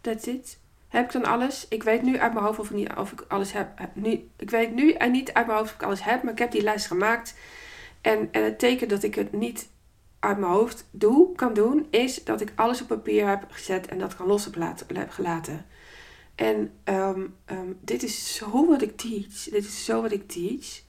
That's 0.00 0.26
it. 0.26 0.58
Heb 0.88 1.04
ik 1.04 1.12
dan 1.12 1.24
alles? 1.24 1.68
Ik 1.68 1.82
weet 1.82 2.02
nu 2.02 2.18
uit 2.18 2.32
mijn 2.32 2.44
hoofd 2.44 2.58
of 2.58 2.70
niet, 2.70 2.94
of 2.96 3.12
ik 3.12 3.24
alles 3.28 3.52
heb. 3.52 3.68
Nu, 3.92 4.28
ik 4.36 4.50
weet 4.50 4.74
nu 4.74 4.92
en 4.92 5.10
niet 5.10 5.32
uit 5.32 5.46
mijn 5.46 5.58
hoofd 5.58 5.70
of 5.70 5.76
ik 5.76 5.86
alles 5.86 6.02
heb, 6.04 6.22
maar 6.22 6.32
ik 6.32 6.38
heb 6.38 6.50
die 6.50 6.62
lijst 6.62 6.86
gemaakt. 6.86 7.34
En, 8.00 8.28
en 8.32 8.44
het 8.44 8.58
teken 8.58 8.88
dat 8.88 9.02
ik 9.02 9.14
het 9.14 9.32
niet 9.32 9.68
uit 10.18 10.38
mijn 10.38 10.52
hoofd 10.52 10.88
doe, 10.90 11.34
kan 11.34 11.54
doen, 11.54 11.86
is 11.90 12.24
dat 12.24 12.40
ik 12.40 12.52
alles 12.54 12.82
op 12.82 12.88
papier 12.88 13.28
heb 13.28 13.44
gezet 13.50 13.86
en 13.86 13.98
dat 13.98 14.16
kan 14.16 14.26
los 14.26 14.48
gelaten. 15.08 15.66
En 16.38 16.72
um, 16.84 17.34
um, 17.46 17.78
dit 17.80 18.02
is 18.02 18.34
zo 18.34 18.66
wat 18.66 18.82
ik 18.82 18.96
teach. 18.96 19.42
Dit 19.50 19.64
is 19.64 19.84
zo 19.84 20.02
wat 20.02 20.12
ik 20.12 20.28
teach. 20.28 20.82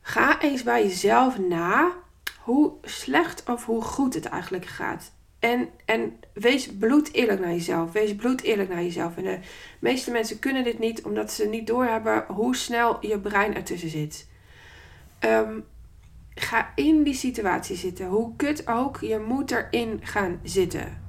Ga 0.00 0.40
eens 0.40 0.62
bij 0.62 0.82
jezelf 0.82 1.38
na 1.38 1.92
hoe 2.40 2.72
slecht 2.82 3.42
of 3.48 3.64
hoe 3.64 3.82
goed 3.82 4.14
het 4.14 4.24
eigenlijk 4.24 4.66
gaat. 4.66 5.12
En, 5.38 5.68
en 5.84 6.20
wees 6.32 6.76
bloed 6.78 7.12
eerlijk 7.12 7.40
naar 7.40 7.50
jezelf. 7.50 7.92
Wees 7.92 8.14
bloed 8.14 8.42
eerlijk 8.42 8.68
naar 8.68 8.82
jezelf. 8.82 9.16
En 9.16 9.22
de 9.22 9.38
meeste 9.78 10.10
mensen 10.10 10.38
kunnen 10.38 10.64
dit 10.64 10.78
niet 10.78 11.02
omdat 11.02 11.32
ze 11.32 11.46
niet 11.46 11.66
doorhebben 11.66 12.24
hoe 12.28 12.56
snel 12.56 13.06
je 13.06 13.18
brein 13.18 13.54
ertussen 13.54 13.90
zit. 13.90 14.28
Um, 15.20 15.64
ga 16.34 16.72
in 16.74 17.02
die 17.02 17.14
situatie 17.14 17.76
zitten. 17.76 18.06
Hoe 18.06 18.36
kut 18.36 18.66
ook, 18.66 19.00
je 19.00 19.18
moet 19.18 19.50
erin 19.50 20.00
gaan 20.02 20.40
zitten. 20.42 21.02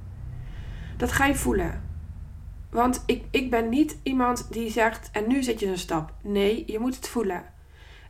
Dat 0.96 1.12
ga 1.12 1.26
je 1.26 1.34
voelen. 1.34 1.85
Want 2.70 3.02
ik, 3.06 3.24
ik 3.30 3.50
ben 3.50 3.68
niet 3.68 3.96
iemand 4.02 4.52
die 4.52 4.70
zegt, 4.70 5.08
en 5.12 5.28
nu 5.28 5.42
zet 5.42 5.60
je 5.60 5.66
een 5.66 5.78
stap. 5.78 6.12
Nee, 6.22 6.62
je 6.66 6.78
moet 6.78 6.96
het 6.96 7.08
voelen. 7.08 7.54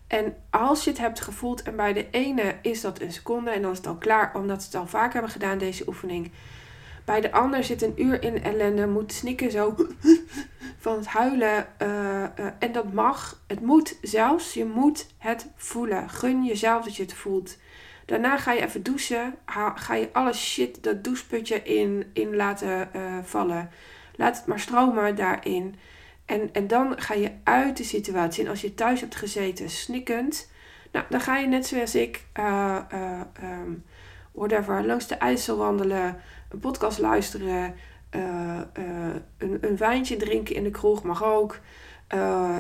En 0.07 0.37
als 0.51 0.85
je 0.85 0.91
het 0.91 0.99
hebt 0.99 1.21
gevoeld 1.21 1.63
en 1.63 1.77
bij 1.77 1.93
de 1.93 2.11
ene 2.11 2.55
is 2.63 2.81
dat 2.81 3.01
een 3.01 3.13
seconde 3.13 3.51
en 3.51 3.63
dan 3.63 3.71
is 3.71 3.77
het 3.77 3.87
al 3.87 3.97
klaar, 3.97 4.35
omdat 4.35 4.61
ze 4.61 4.67
het 4.67 4.77
al 4.77 4.87
vaak 4.87 5.13
hebben 5.13 5.31
gedaan, 5.31 5.59
deze 5.59 5.89
oefening. 5.89 6.31
Bij 7.07 7.21
de 7.21 7.33
ander 7.33 7.65
zit 7.65 7.83
een 7.83 8.03
uur 8.03 8.23
in 8.23 8.43
ellende, 8.43 8.87
moet 8.87 9.13
snikken 9.13 9.51
zo 9.51 9.75
van 10.79 10.97
het 10.97 11.07
huilen. 11.07 11.67
Uh, 11.83 11.89
uh, 11.89 12.47
en 12.59 12.73
dat 12.73 12.93
mag. 12.93 13.43
Het 13.47 13.61
moet 13.61 13.99
zelfs. 14.03 14.55
Je 14.55 14.65
moet 14.65 15.07
het 15.19 15.47
voelen. 15.57 16.11
Gun 16.11 16.45
jezelf 16.45 16.85
dat 16.85 16.97
je 16.97 17.03
het 17.03 17.15
voelt. 17.15 17.57
Daarna 18.05 18.37
ga 18.39 18.53
je 18.53 18.63
even 18.63 18.83
douchen. 18.83 19.35
Ga 19.75 19.95
je 19.95 20.09
alle 20.13 20.33
shit, 20.33 20.83
dat 20.83 21.05
doucheputje 21.05 21.63
in, 21.63 22.11
in 22.13 22.37
laten 22.37 22.89
uh, 22.97 23.19
vallen. 23.23 23.71
Laat 24.17 24.37
het 24.37 24.47
maar 24.47 24.61
stromen 24.61 25.17
daarin. 25.17 25.75
En, 26.25 26.53
en 26.53 26.67
dan 26.67 27.01
ga 27.01 27.15
je 27.15 27.31
uit 27.45 27.77
de 27.77 27.85
situatie. 27.85 28.45
En 28.45 28.51
als 28.51 28.61
je 28.61 28.75
thuis 28.75 29.01
hebt 29.01 29.17
gezeten 29.17 29.71
snikkend. 29.71 30.51
Nou, 30.93 31.05
dan 31.09 31.21
ga 31.21 31.37
je 31.37 31.47
net 31.47 31.67
zoals 31.67 31.95
ik. 31.95 32.25
Um, 33.43 33.85
whatever, 34.33 34.87
langs 34.87 35.07
de 35.07 35.15
IJssel 35.15 35.57
wandelen. 35.57 36.21
Een 36.49 36.59
podcast 36.59 36.99
luisteren 36.99 37.75
uh, 38.11 38.61
een, 39.39 39.59
een, 39.61 39.77
wijntje 39.77 40.17
drinken 40.17 40.55
in 40.55 40.65
de 40.65 40.71
kroeg 40.71 41.03
mag 41.03 41.25
ook. 41.25 41.59
Uh, 42.15 42.59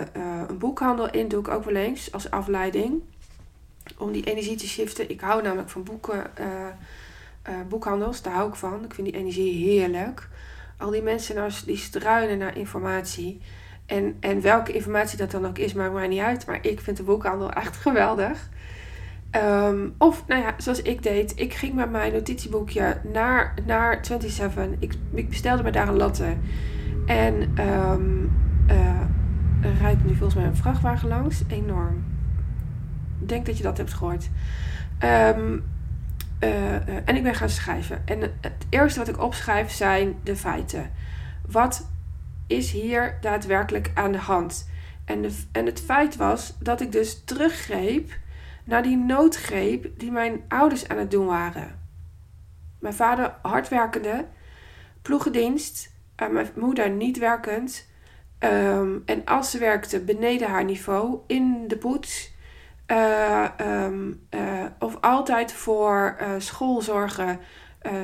een 0.49 0.59
boekhandel 0.59 1.11
in 1.11 1.29
doe 1.29 1.41
ik 1.41 1.49
ook 1.49 1.65
wel 1.65 1.75
eens 1.75 2.13
als 2.13 2.31
afleiding. 2.31 3.03
Om 3.99 4.13
die 4.13 4.25
energie 4.25 4.57
te 4.57 4.69
shiften. 4.69 5.11
Ik 5.11 5.21
hou 5.21 5.43
namelijk 5.43 5.69
van 5.69 5.83
boeken, 5.83 6.31
boekhandels, 7.69 8.23
daar 8.23 8.33
hou 8.33 8.49
ik 8.49 8.55
van. 8.55 8.85
Ik 8.85 8.95
vind 8.95 9.07
die 9.07 9.17
energie 9.17 9.67
heerlijk. 9.67 10.29
Al 10.77 10.91
die 10.91 11.03
mensen 11.03 11.35
nou, 11.35 11.51
die 11.67 11.77
struinen 11.77 12.39
naar 12.39 12.57
informatie. 12.57 13.41
En, 13.87 14.17
en 14.21 14.41
welke 14.41 14.73
informatie 14.73 15.19
dat 15.19 15.31
dan 15.31 15.47
ook 15.47 15.59
is, 15.59 15.73
maakt 15.73 15.93
mij 15.93 16.09
niet 16.09 16.21
uit. 16.21 16.47
Maar 16.47 16.59
ik 16.61 16.81
vind 16.81 16.97
de 16.97 17.03
boekhandel 17.03 17.53
echt 17.53 17.77
geweldig. 17.87 18.49
Um, 19.37 19.95
of, 19.99 20.25
nou 20.27 20.43
ja, 20.43 20.55
zoals 20.57 20.83
ik 20.83 21.03
deed. 21.03 21.41
Ik 21.41 21.55
ging 21.55 21.75
met 21.75 21.91
mijn 21.91 22.13
notitieboekje 22.13 23.01
naar, 23.13 23.55
naar 23.67 23.99
27. 24.03 24.67
Ik, 24.79 24.95
ik 25.15 25.29
bestelde 25.29 25.63
me 25.63 25.71
daar 25.71 25.89
een 25.89 25.97
latte. 25.97 26.37
En 27.07 27.35
um, 27.59 28.31
uh, 28.71 29.01
er 29.61 29.75
rijdt 29.81 30.05
nu 30.05 30.15
volgens 30.15 30.35
mij 30.35 30.45
een 30.45 30.57
vrachtwagen 30.57 31.09
langs. 31.09 31.43
Enorm. 31.49 32.05
Ik 33.21 33.29
denk 33.29 33.47
dat 33.47 33.57
je 33.57 33.63
dat 33.63 33.77
hebt 33.77 33.95
gehoord. 33.95 34.29
Um, 35.37 35.65
uh, 36.41 36.73
uh, 36.73 36.79
en 37.05 37.17
ik 37.17 37.23
ben 37.23 37.35
gaan 37.35 37.49
schrijven. 37.49 38.03
En 38.05 38.21
het 38.21 38.67
eerste 38.69 38.99
wat 38.99 39.09
ik 39.09 39.23
opschrijf 39.23 39.71
zijn 39.71 40.17
de 40.23 40.37
feiten. 40.37 40.93
Wat 41.47 41.89
is 42.47 42.71
hier 42.71 43.19
daadwerkelijk 43.21 43.91
aan 43.95 44.13
de 44.13 44.19
hand? 44.19 44.71
En, 45.05 45.25
en 45.53 45.67
het 45.67 45.81
feit 45.81 46.17
was 46.17 46.55
dat 46.59 46.81
ik 46.81 46.93
dus 46.93 47.25
teruggreep 47.25 48.19
naar 48.65 48.83
die 48.83 48.97
noodgreep 48.97 49.99
die 49.99 50.11
mijn 50.11 50.45
ouders 50.49 50.89
aan 50.89 50.99
het 50.99 51.11
doen 51.11 51.27
waren. 51.27 51.79
Mijn 52.79 52.95
vader 52.95 53.35
hardwerkende, 53.43 54.25
ploegendienst, 55.03 55.95
en 56.17 56.33
mijn 56.33 56.49
moeder 56.55 56.91
niet 56.91 57.19
werkend. 57.19 57.89
Um, 58.39 59.03
en 59.07 59.25
als 59.25 59.51
ze 59.51 59.59
werkte 59.59 60.01
beneden 60.01 60.49
haar 60.49 60.65
niveau, 60.65 61.19
in 61.27 61.65
de 61.69 61.77
poets. 61.77 62.35
Uh, 62.87 63.45
um, 63.61 64.27
uh, 64.31 64.65
of 64.79 65.01
altijd 65.01 65.53
voor 65.53 66.17
uh, 66.21 66.29
school 66.39 66.81
zorgen 66.83 67.41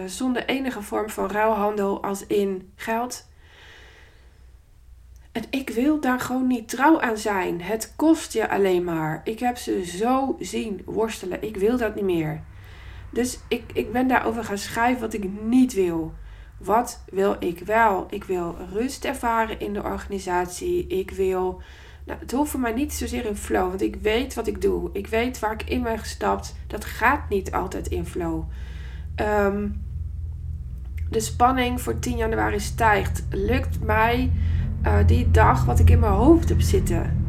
zonder 0.06 0.44
enige 0.44 0.82
vorm 0.82 1.10
van 1.10 1.30
ruilhandel 1.30 2.02
als 2.02 2.26
in 2.26 2.72
geld. 2.76 3.26
En 5.32 5.42
ik 5.50 5.70
wil 5.70 6.00
daar 6.00 6.20
gewoon 6.20 6.46
niet 6.46 6.68
trouw 6.68 7.00
aan 7.00 7.16
zijn. 7.16 7.62
Het 7.62 7.92
kost 7.96 8.32
je 8.32 8.48
alleen 8.48 8.84
maar. 8.84 9.20
Ik 9.24 9.38
heb 9.38 9.56
ze 9.56 9.84
zo 9.84 10.36
zien 10.38 10.82
worstelen. 10.84 11.42
Ik 11.42 11.56
wil 11.56 11.76
dat 11.76 11.94
niet 11.94 12.04
meer. 12.04 12.42
Dus 13.10 13.38
ik, 13.48 13.62
ik 13.72 13.92
ben 13.92 14.08
daarover 14.08 14.44
gaan 14.44 14.58
schrijven 14.58 15.00
wat 15.00 15.12
ik 15.12 15.24
niet 15.42 15.72
wil. 15.72 16.14
Wat 16.58 17.04
wil 17.10 17.36
ik 17.38 17.58
wel? 17.58 18.06
Ik 18.10 18.24
wil 18.24 18.56
rust 18.72 19.04
ervaren 19.04 19.60
in 19.60 19.72
de 19.72 19.82
organisatie. 19.82 20.86
Ik 20.86 21.10
wil. 21.10 21.62
Nou, 22.04 22.18
het 22.20 22.32
hoeft 22.32 22.50
voor 22.50 22.60
mij 22.60 22.72
niet 22.72 22.92
zozeer 22.92 23.26
in 23.26 23.36
flow, 23.36 23.68
want 23.68 23.82
ik 23.82 23.96
weet 23.96 24.34
wat 24.34 24.46
ik 24.46 24.60
doe. 24.60 24.90
Ik 24.92 25.06
weet 25.06 25.38
waar 25.38 25.52
ik 25.52 25.62
in 25.62 25.82
ben 25.82 25.98
gestapt. 25.98 26.54
Dat 26.66 26.84
gaat 26.84 27.28
niet 27.28 27.52
altijd 27.52 27.88
in 27.88 28.06
flow. 28.06 28.44
Um, 29.16 29.82
de 31.10 31.20
spanning 31.20 31.80
voor 31.80 31.98
10 31.98 32.16
januari 32.16 32.60
stijgt. 32.60 33.24
Lukt 33.30 33.80
mij 33.80 34.30
uh, 34.84 34.96
die 35.06 35.30
dag 35.30 35.64
wat 35.64 35.78
ik 35.78 35.90
in 35.90 35.98
mijn 35.98 36.12
hoofd 36.12 36.48
heb 36.48 36.60
zitten. 36.60 37.20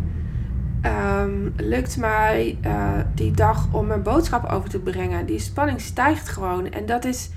Um, 0.85 1.53
lukt 1.57 1.97
mij 1.97 2.57
uh, 2.65 2.99
die 3.15 3.31
dag 3.31 3.67
om 3.71 3.87
mijn 3.87 4.03
boodschap 4.03 4.51
over 4.51 4.69
te 4.69 4.79
brengen. 4.79 5.25
Die 5.25 5.39
spanning 5.39 5.81
stijgt 5.81 6.29
gewoon. 6.29 6.71
En 6.71 6.85
dat 6.85 7.05
is. 7.05 7.29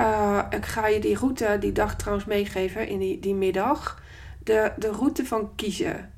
Uh, 0.00 0.38
ik 0.50 0.66
ga 0.66 0.86
je 0.86 1.00
die 1.00 1.16
route 1.16 1.56
die 1.60 1.72
dag 1.72 1.96
trouwens 1.96 2.26
meegeven 2.26 2.88
in 2.88 2.98
die, 2.98 3.20
die 3.20 3.34
middag. 3.34 4.02
De, 4.42 4.72
de 4.78 4.90
route 4.90 5.26
van 5.26 5.54
kiezen. 5.54 6.10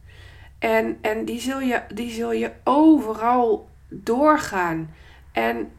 En, 0.59 0.99
en 1.01 1.25
die, 1.25 1.41
zul 1.41 1.61
je, 1.61 1.83
die 1.95 2.11
zul 2.11 2.33
je 2.33 2.53
overal 2.65 3.69
doorgaan. 3.89 4.95
En 5.33 5.73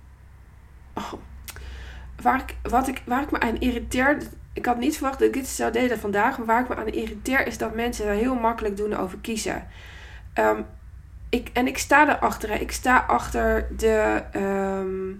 oh, 0.93 1.13
waar, 2.21 2.39
ik, 2.39 2.69
wat 2.71 2.87
ik, 2.87 3.01
waar 3.05 3.21
ik 3.21 3.31
me 3.31 3.39
aan 3.39 3.59
irriteer, 3.59 4.17
ik 4.53 4.65
had 4.65 4.77
niet 4.77 4.97
verwacht 4.97 5.19
dat 5.19 5.27
ik 5.27 5.33
dit 5.33 5.47
zou 5.47 5.71
delen 5.71 5.99
vandaag. 5.99 6.37
Maar 6.37 6.47
waar 6.47 6.61
ik 6.61 6.67
me 6.67 6.75
aan 6.75 6.87
irriteer 6.87 7.47
is 7.47 7.57
dat 7.57 7.75
mensen 7.75 8.07
er 8.07 8.13
heel 8.13 8.35
makkelijk 8.35 8.77
doen 8.77 8.93
over 8.93 9.17
kiezen. 9.17 9.67
Ehm, 10.33 10.61
ik, 11.29 11.49
en 11.53 11.67
ik 11.67 11.77
sta 11.77 12.17
erachter. 12.17 12.61
Ik 12.61 12.71
sta 12.71 12.97
achter 12.97 13.67
de 13.77 14.23
ehm, 14.31 15.11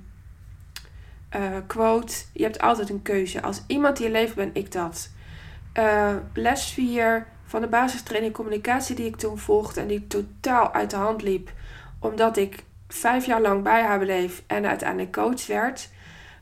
eh, 1.29 1.57
quote: 1.67 2.15
Je 2.33 2.43
hebt 2.43 2.61
altijd 2.61 2.89
een 2.89 3.01
keuze. 3.01 3.41
Als 3.41 3.63
iemand 3.67 3.97
die 3.97 4.11
leeft, 4.11 4.35
ben 4.35 4.49
ik 4.53 4.71
dat. 4.71 5.09
Uh, 5.73 6.15
les 6.33 6.71
4 6.71 7.27
van 7.49 7.61
de 7.61 7.67
basistraining 7.67 8.33
communicatie 8.33 8.95
die 8.95 9.05
ik 9.05 9.15
toen 9.15 9.37
volgde 9.37 9.81
en 9.81 9.87
die 9.87 10.07
totaal 10.07 10.73
uit 10.73 10.89
de 10.89 10.95
hand 10.95 11.21
liep, 11.21 11.51
omdat 11.99 12.37
ik 12.37 12.63
vijf 12.87 13.25
jaar 13.25 13.41
lang 13.41 13.63
bij 13.63 13.81
haar 13.81 13.99
bleef 13.99 14.43
en 14.47 14.65
uiteindelijk 14.65 15.11
coach 15.11 15.47
werd. 15.47 15.89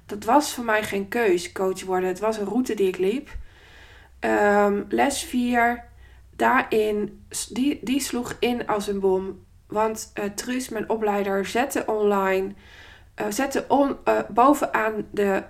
Dat 0.05 0.23
was 0.23 0.53
voor 0.53 0.63
mij 0.63 0.83
geen 0.83 1.07
keus, 1.07 1.51
coach 1.51 1.83
worden. 1.83 2.09
Het 2.09 2.19
was 2.19 2.37
een 2.37 2.45
route 2.45 2.73
die 2.73 2.87
ik 2.87 2.97
liep. 2.97 3.29
Um, 4.19 4.85
les 4.89 5.23
4, 5.23 5.83
daarin, 6.35 7.25
die, 7.49 7.79
die 7.83 7.99
sloeg 7.99 8.35
in 8.39 8.67
als 8.67 8.87
een 8.87 8.99
bom. 8.99 9.45
Want 9.67 10.11
uh, 10.19 10.25
Truus, 10.25 10.69
mijn 10.69 10.89
opleider, 10.89 11.45
zette 11.45 11.83
online, 11.85 12.53
uh, 13.21 13.25
zette 13.29 13.65
uh, 13.69 14.19
bovenaan 14.29 15.07
de, 15.11 15.43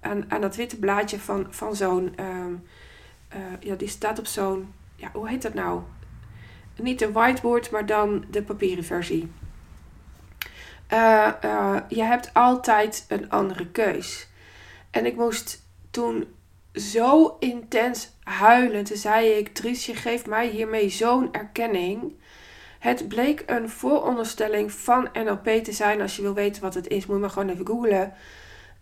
aan, 0.00 0.24
aan 0.28 0.40
dat 0.40 0.56
witte 0.56 0.78
blaadje 0.78 1.18
van, 1.18 1.46
van 1.50 1.76
zo'n, 1.76 2.14
um, 2.20 2.62
ja, 3.60 3.74
die 3.74 3.88
staat 3.88 4.18
op 4.18 4.26
zo'n, 4.26 4.72
ja, 4.96 5.10
hoe 5.12 5.28
heet 5.28 5.42
dat 5.42 5.54
nou? 5.54 5.82
Niet 6.76 6.98
de 6.98 7.12
whiteboard, 7.12 7.70
maar 7.70 7.86
dan 7.86 8.24
de 8.30 8.42
papieren 8.42 8.84
versie. 8.84 9.30
je 11.88 12.02
hebt 12.02 12.34
altijd 12.34 13.04
een 13.08 13.30
andere 13.30 13.66
keus. 13.66 14.28
En 14.90 15.06
ik 15.06 15.16
moest 15.16 15.62
toen 15.90 16.26
zo 16.74 17.36
intens 17.38 18.10
huilen. 18.22 18.84
Toen 18.84 18.96
zei 18.96 19.28
ik, 19.28 19.48
Truus, 19.48 19.86
je 19.86 19.94
geeft 19.94 20.26
mij 20.26 20.48
hiermee 20.48 20.88
zo'n 20.88 21.32
erkenning. 21.32 22.18
Het 22.78 23.08
bleek 23.08 23.42
een 23.46 23.68
vooronderstelling 23.68 24.72
van 24.72 25.08
NLP 25.12 25.48
te 25.48 25.72
zijn. 25.72 26.00
Als 26.00 26.16
je 26.16 26.22
wil 26.22 26.34
weten 26.34 26.62
wat 26.62 26.74
het 26.74 26.88
is, 26.88 27.06
moet 27.06 27.14
je 27.14 27.20
maar 27.20 27.30
gewoon 27.30 27.48
even 27.48 27.66
googlen. 27.66 28.12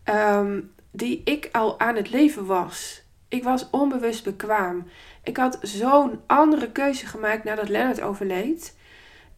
Um, 0.04 0.74
die 0.90 1.22
ik 1.24 1.48
al 1.52 1.80
aan 1.80 1.96
het 1.96 2.11
leven 2.11 2.46
was. 2.46 3.02
Ik 3.28 3.44
was 3.44 3.70
onbewust 3.70 4.24
bekwaam. 4.24 4.86
Ik 5.22 5.36
had 5.36 5.58
zo'n 5.62 6.20
andere 6.26 6.72
keuze 6.72 7.06
gemaakt 7.06 7.44
nadat 7.44 7.68
Leonard 7.68 8.00
overleed. 8.00 8.76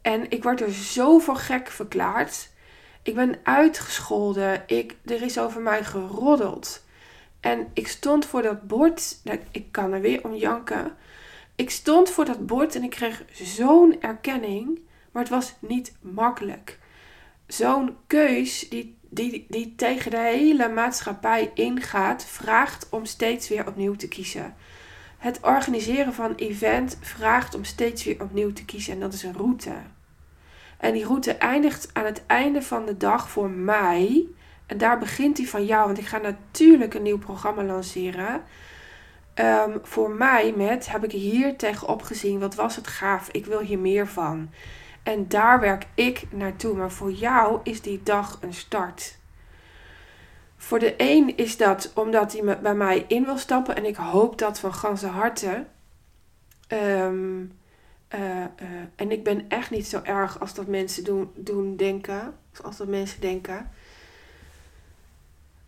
En 0.03 0.31
ik 0.31 0.43
word 0.43 0.61
er 0.61 0.73
zo 0.73 1.19
voor 1.19 1.37
gek 1.37 1.69
verklaard. 1.69 2.51
Ik 3.03 3.15
ben 3.15 3.39
uitgescholden. 3.43 4.63
Ik, 4.67 4.97
er 5.05 5.23
is 5.23 5.39
over 5.39 5.61
mij 5.61 5.85
geroddeld. 5.85 6.85
En 7.41 7.71
ik 7.75 7.89
stond 7.89 8.27
voor 8.27 8.43
dat 8.43 8.67
bord. 8.67 9.17
Ik 9.51 9.73
kan 9.73 9.93
er 9.93 10.01
weer 10.01 10.25
om 10.25 10.35
janken. 10.35 10.97
Ik 11.61 11.71
stond 11.71 12.11
voor 12.11 12.25
dat 12.25 12.47
bord 12.47 12.75
en 12.75 12.83
ik 12.83 12.91
kreeg 12.91 13.25
zo'n 13.33 14.01
erkenning, 14.01 14.81
maar 15.13 15.23
het 15.23 15.33
was 15.33 15.55
niet 15.59 15.93
makkelijk. 16.01 16.79
Zo'n 17.47 17.97
keus 18.07 18.69
die, 18.69 18.99
die, 19.11 19.47
die 19.49 19.75
tegen 19.77 20.11
de 20.11 20.19
hele 20.19 20.69
maatschappij 20.69 21.51
ingaat, 21.55 22.25
vraagt 22.25 22.89
om 22.91 23.05
steeds 23.05 23.49
weer 23.49 23.67
opnieuw 23.67 23.97
te 23.97 24.09
kiezen. 24.09 24.55
Het 25.19 25.39
organiseren 25.43 26.15
van 26.15 26.35
event 26.35 26.99
vraagt 27.01 27.55
om 27.55 27.65
steeds 27.65 28.05
weer 28.05 28.23
opnieuw 28.23 28.53
te 28.53 28.65
kiezen 28.65 28.93
en 28.93 29.01
dat 29.01 29.13
is 29.13 29.23
een 29.23 29.37
route. 29.37 29.73
En 30.79 30.93
die 30.93 31.05
route 31.05 31.33
eindigt 31.33 31.91
aan 31.93 32.05
het 32.05 32.23
einde 32.27 32.63
van 32.63 32.87
de 32.87 32.97
dag 32.97 33.31
voor 33.31 33.51
mij. 33.51 34.27
En 34.67 34.79
daar 34.79 34.99
begint 34.99 35.37
die 35.37 35.49
van 35.49 35.65
jou, 35.65 35.87
want 35.87 35.99
ik 35.99 36.07
ga 36.07 36.19
natuurlijk 36.19 36.95
een 36.95 37.03
nieuw 37.03 37.19
programma 37.19 37.63
lanceren. 37.63 38.43
Um, 39.35 39.79
voor 39.83 40.11
mij 40.11 40.53
met 40.57 40.91
heb 40.91 41.05
ik 41.05 41.13
hier 41.13 41.57
tegenop 41.57 42.03
gezien, 42.03 42.39
wat 42.39 42.55
was 42.55 42.77
het 42.77 42.87
gaaf, 42.87 43.29
ik 43.31 43.47
wil 43.47 43.61
hier 43.61 43.79
meer 43.79 44.07
van. 44.07 44.51
En 45.03 45.29
daar 45.29 45.61
werk 45.61 45.87
ik 45.95 46.27
naartoe, 46.31 46.77
maar 46.77 46.91
voor 46.91 47.13
jou 47.13 47.61
is 47.63 47.81
die 47.81 48.03
dag 48.03 48.39
een 48.41 48.55
start. 48.55 49.19
Voor 50.57 50.79
de 50.79 50.95
een 50.97 51.37
is 51.37 51.57
dat 51.57 51.93
omdat 51.95 52.33
hij 52.33 52.61
bij 52.61 52.75
mij 52.75 53.05
in 53.09 53.25
wil 53.25 53.39
stappen 53.39 53.77
en 53.77 53.85
ik 53.85 53.97
hoop 53.97 54.39
dat 54.39 54.61
van 54.61 54.75
ganse 54.75 55.07
harte. 55.07 55.67
Um, 56.69 57.59
uh, 58.15 58.21
uh, 58.21 58.47
en 58.97 59.11
ik 59.11 59.25
ben 59.25 59.49
echt 59.49 59.71
niet 59.71 59.87
zo 59.87 60.01
erg 60.03 60.41
als 60.41 60.55
dat 60.55 60.67
mensen 60.67 61.05
doen, 61.05 61.31
doen 61.35 61.77
denken. 61.77 62.35
Als 62.63 62.77
dat 62.77 62.89
mensen 62.89 63.21
denken. 63.21 63.71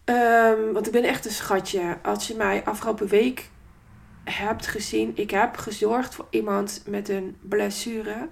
Um, 0.05 0.73
want 0.73 0.87
ik 0.87 0.93
ben 0.93 1.05
echt 1.05 1.25
een 1.25 1.31
schatje. 1.31 1.99
Als 2.03 2.27
je 2.27 2.35
mij 2.35 2.65
afgelopen 2.65 3.07
week 3.07 3.51
hebt 4.25 4.67
gezien. 4.67 5.13
Ik 5.15 5.31
heb 5.31 5.57
gezorgd 5.57 6.15
voor 6.15 6.27
iemand 6.31 6.83
met 6.87 7.09
een 7.09 7.37
blessure. 7.41 8.29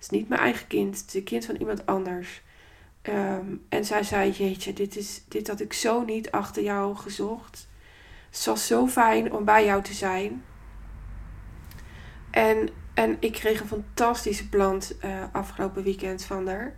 Het 0.00 0.12
is 0.12 0.18
niet 0.18 0.28
mijn 0.28 0.40
eigen 0.40 0.66
kind, 0.66 0.98
het 0.98 1.08
is 1.08 1.14
een 1.14 1.24
kind 1.24 1.44
van 1.44 1.56
iemand 1.56 1.86
anders. 1.86 2.42
Um, 3.02 3.64
en 3.68 3.84
zij 3.84 4.02
zei: 4.02 4.30
Jeetje, 4.30 4.72
dit, 4.72 4.96
is, 4.96 5.24
dit 5.28 5.48
had 5.48 5.60
ik 5.60 5.72
zo 5.72 6.04
niet 6.04 6.30
achter 6.30 6.62
jou 6.62 6.96
gezocht. 6.96 7.68
Het 8.30 8.44
was 8.44 8.66
zo 8.66 8.86
fijn 8.86 9.32
om 9.32 9.44
bij 9.44 9.64
jou 9.64 9.82
te 9.82 9.94
zijn. 9.94 10.44
En, 12.30 12.68
en 12.94 13.16
ik 13.20 13.32
kreeg 13.32 13.60
een 13.60 13.66
fantastische 13.66 14.48
plant 14.48 14.96
uh, 15.04 15.24
afgelopen 15.32 15.82
weekend 15.82 16.24
van 16.24 16.48
haar. 16.48 16.74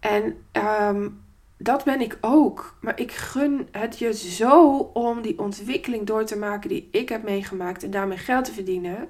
En 0.00 0.44
um, 0.52 1.22
dat 1.56 1.84
ben 1.84 2.00
ik 2.00 2.18
ook. 2.20 2.78
Maar 2.80 3.00
ik 3.00 3.12
gun 3.12 3.68
het 3.70 3.98
je 3.98 4.14
zo 4.14 4.76
om 4.78 5.22
die 5.22 5.38
ontwikkeling 5.38 6.06
door 6.06 6.24
te 6.24 6.38
maken 6.38 6.68
die 6.68 6.88
ik 6.90 7.08
heb 7.08 7.22
meegemaakt 7.22 7.82
en 7.82 7.90
daarmee 7.90 8.18
geld 8.18 8.44
te 8.44 8.52
verdienen. 8.52 9.08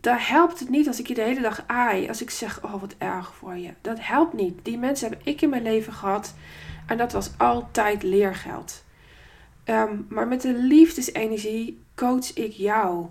Daar 0.00 0.28
helpt 0.28 0.60
het 0.60 0.68
niet 0.68 0.86
als 0.86 1.00
ik 1.00 1.06
je 1.06 1.14
de 1.14 1.22
hele 1.22 1.40
dag 1.40 1.64
aai. 1.66 2.08
Als 2.08 2.22
ik 2.22 2.30
zeg, 2.30 2.64
oh 2.64 2.80
wat 2.80 2.94
erg 2.98 3.34
voor 3.34 3.56
je. 3.56 3.74
Dat 3.80 3.98
helpt 4.00 4.32
niet. 4.32 4.64
Die 4.64 4.78
mensen 4.78 5.10
heb 5.10 5.20
ik 5.24 5.40
in 5.40 5.48
mijn 5.48 5.62
leven 5.62 5.92
gehad. 5.92 6.34
En 6.86 6.96
dat 6.96 7.12
was 7.12 7.30
altijd 7.36 8.02
leergeld. 8.02 8.84
Um, 9.64 10.06
maar 10.08 10.28
met 10.28 10.40
de 10.40 10.52
liefdesenergie 10.52 11.82
coach 11.94 12.34
ik 12.34 12.52
jou. 12.52 13.06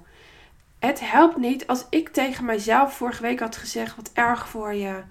Het 0.80 1.00
helpt 1.00 1.38
niet 1.38 1.68
als 1.68 1.86
ik 1.90 2.10
tegen 2.10 2.46
mijzelf 2.46 2.94
vorige 2.94 3.22
week 3.22 3.40
had 3.40 3.58
gezegd, 3.58 3.96
wat 3.96 4.12
erg 4.14 4.50
voor 4.50 4.74
je. 4.74 5.02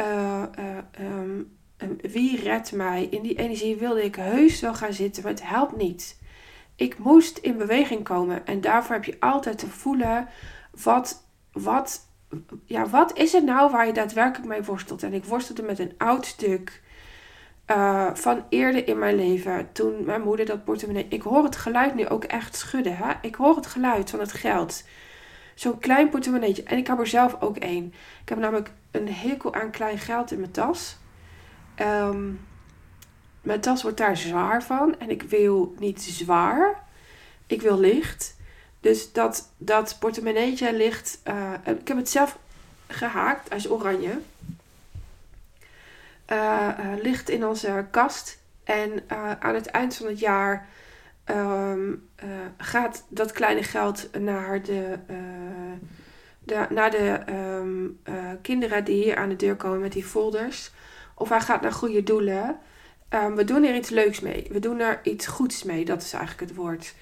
Uh, 0.00 0.42
uh, 0.58 1.10
um, 1.10 1.52
wie 2.00 2.42
redt 2.42 2.72
mij? 2.72 3.04
In 3.10 3.22
die 3.22 3.38
energie 3.38 3.76
wilde 3.76 4.04
ik 4.04 4.14
heus 4.14 4.60
wel 4.60 4.74
gaan 4.74 4.92
zitten, 4.92 5.22
maar 5.22 5.32
het 5.32 5.48
helpt 5.48 5.76
niet. 5.76 6.18
Ik 6.76 6.98
moest 6.98 7.38
in 7.38 7.56
beweging 7.56 8.04
komen 8.04 8.46
en 8.46 8.60
daarvoor 8.60 8.94
heb 8.94 9.04
je 9.04 9.16
altijd 9.20 9.58
te 9.58 9.66
voelen 9.68 10.28
wat, 10.82 11.24
wat, 11.52 12.06
ja, 12.64 12.88
wat 12.88 13.16
is 13.18 13.32
het 13.32 13.44
nou 13.44 13.70
waar 13.70 13.86
je 13.86 13.92
daadwerkelijk 13.92 14.48
mee 14.48 14.62
worstelt. 14.62 15.02
En 15.02 15.14
ik 15.14 15.24
worstelde 15.24 15.62
met 15.62 15.78
een 15.78 15.94
oud 15.98 16.26
stuk 16.26 16.82
uh, 17.66 18.10
van 18.14 18.44
eerder 18.48 18.88
in 18.88 18.98
mijn 18.98 19.16
leven, 19.16 19.72
toen 19.72 20.04
mijn 20.04 20.22
moeder 20.22 20.46
dat 20.46 20.64
portemonnee. 20.64 21.06
Ik 21.08 21.22
hoor 21.22 21.44
het 21.44 21.56
geluid 21.56 21.94
nu 21.94 22.08
ook 22.08 22.24
echt 22.24 22.56
schudden. 22.56 22.96
Hè? 22.96 23.12
Ik 23.22 23.34
hoor 23.34 23.56
het 23.56 23.66
geluid 23.66 24.10
van 24.10 24.20
het 24.20 24.32
geld. 24.32 24.84
Zo'n 25.54 25.78
klein 25.78 26.08
portemonneetje. 26.08 26.62
En 26.62 26.78
ik 26.78 26.86
heb 26.86 26.98
er 26.98 27.06
zelf 27.06 27.36
ook 27.40 27.56
één. 27.56 27.86
Ik 28.22 28.28
heb 28.28 28.38
namelijk 28.38 28.70
een 28.90 29.12
hekel 29.12 29.54
aan 29.54 29.70
klein 29.70 29.98
geld 29.98 30.32
in 30.32 30.40
mijn 30.40 30.50
tas. 30.50 30.96
Um, 31.80 32.40
mijn 33.42 33.60
tas 33.60 33.82
wordt 33.82 33.96
daar 33.96 34.16
zwaar 34.16 34.62
van. 34.62 34.98
En 34.98 35.10
ik 35.10 35.22
wil 35.22 35.74
niet 35.78 36.02
zwaar. 36.02 36.84
Ik 37.46 37.62
wil 37.62 37.78
licht. 37.78 38.36
Dus 38.80 39.12
dat, 39.12 39.52
dat 39.56 39.96
portemonneetje 39.98 40.74
ligt... 40.74 41.20
Uh, 41.28 41.52
ik 41.64 41.88
heb 41.88 41.96
het 41.96 42.08
zelf 42.08 42.38
gehaakt. 42.88 43.48
Hij 43.48 43.58
is 43.58 43.70
oranje. 43.70 44.18
Uh, 46.32 46.68
uh, 46.78 47.02
ligt 47.02 47.28
in 47.28 47.46
onze 47.46 47.86
kast. 47.90 48.38
En 48.64 49.02
aan 49.40 49.54
het 49.54 49.66
eind 49.66 49.96
van 49.96 50.06
het 50.06 50.18
jaar... 50.18 50.68
Um, 51.26 52.08
gaat 52.56 53.04
dat 53.08 53.32
kleine 53.32 53.62
geld 53.62 54.18
naar 54.18 54.62
de, 54.62 54.98
naar 56.68 56.90
de 56.90 57.20
um, 57.28 58.00
kinderen 58.42 58.84
die 58.84 59.04
hier 59.04 59.16
aan 59.16 59.28
de 59.28 59.36
deur 59.36 59.56
komen 59.56 59.80
met 59.80 59.92
die 59.92 60.04
folders 60.04 60.70
of 61.14 61.28
hij 61.28 61.40
gaat 61.40 61.60
naar 61.60 61.72
goede 61.72 62.02
doelen. 62.02 62.58
Um, 63.14 63.36
we 63.36 63.44
doen 63.44 63.64
er 63.64 63.74
iets 63.74 63.88
leuks 63.88 64.20
mee. 64.20 64.46
We 64.50 64.58
doen 64.58 64.80
er 64.80 65.00
iets 65.02 65.26
goeds 65.26 65.62
mee. 65.62 65.84
Dat 65.84 66.02
is 66.02 66.12
eigenlijk 66.12 66.48
het 66.48 66.58
woord. 66.58 66.94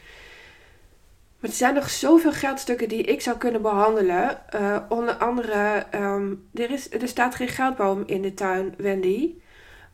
Maar 1.39 1.51
er 1.51 1.57
zijn 1.57 1.75
nog 1.75 1.91
zoveel 1.91 2.33
geldstukken 2.33 2.89
die 2.89 3.03
ik 3.03 3.21
zou 3.21 3.37
kunnen 3.37 3.63
behandelen. 3.63 4.41
Uh, 4.55 4.79
onder 4.89 5.15
andere, 5.15 5.87
um, 5.95 6.49
er, 6.55 6.71
is, 6.71 6.91
er 6.91 7.09
staat 7.09 7.35
geen 7.35 7.49
geldboom 7.49 8.03
in 8.07 8.23
de 8.23 8.35
tuin, 8.35 8.75
Wendy. 8.77 9.35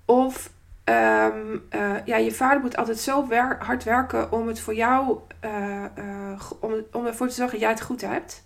Of 0.04 0.50
um, 0.84 1.62
uh, 1.74 1.96
ja, 2.04 2.16
je 2.16 2.32
vader 2.32 2.60
moet 2.60 2.76
altijd 2.76 2.98
zo 2.98 3.28
hard 3.58 3.84
werken 3.84 4.32
om 4.32 4.46
het 4.46 4.60
voor 4.60 4.74
jou, 4.74 5.18
uh, 5.44 6.40
om, 6.60 6.72
om 6.92 7.06
ervoor 7.06 7.28
te 7.28 7.34
zorgen 7.34 7.58
dat 7.58 7.62
jij 7.62 7.70
het 7.70 7.82
goed 7.82 8.00
hebt. 8.00 8.44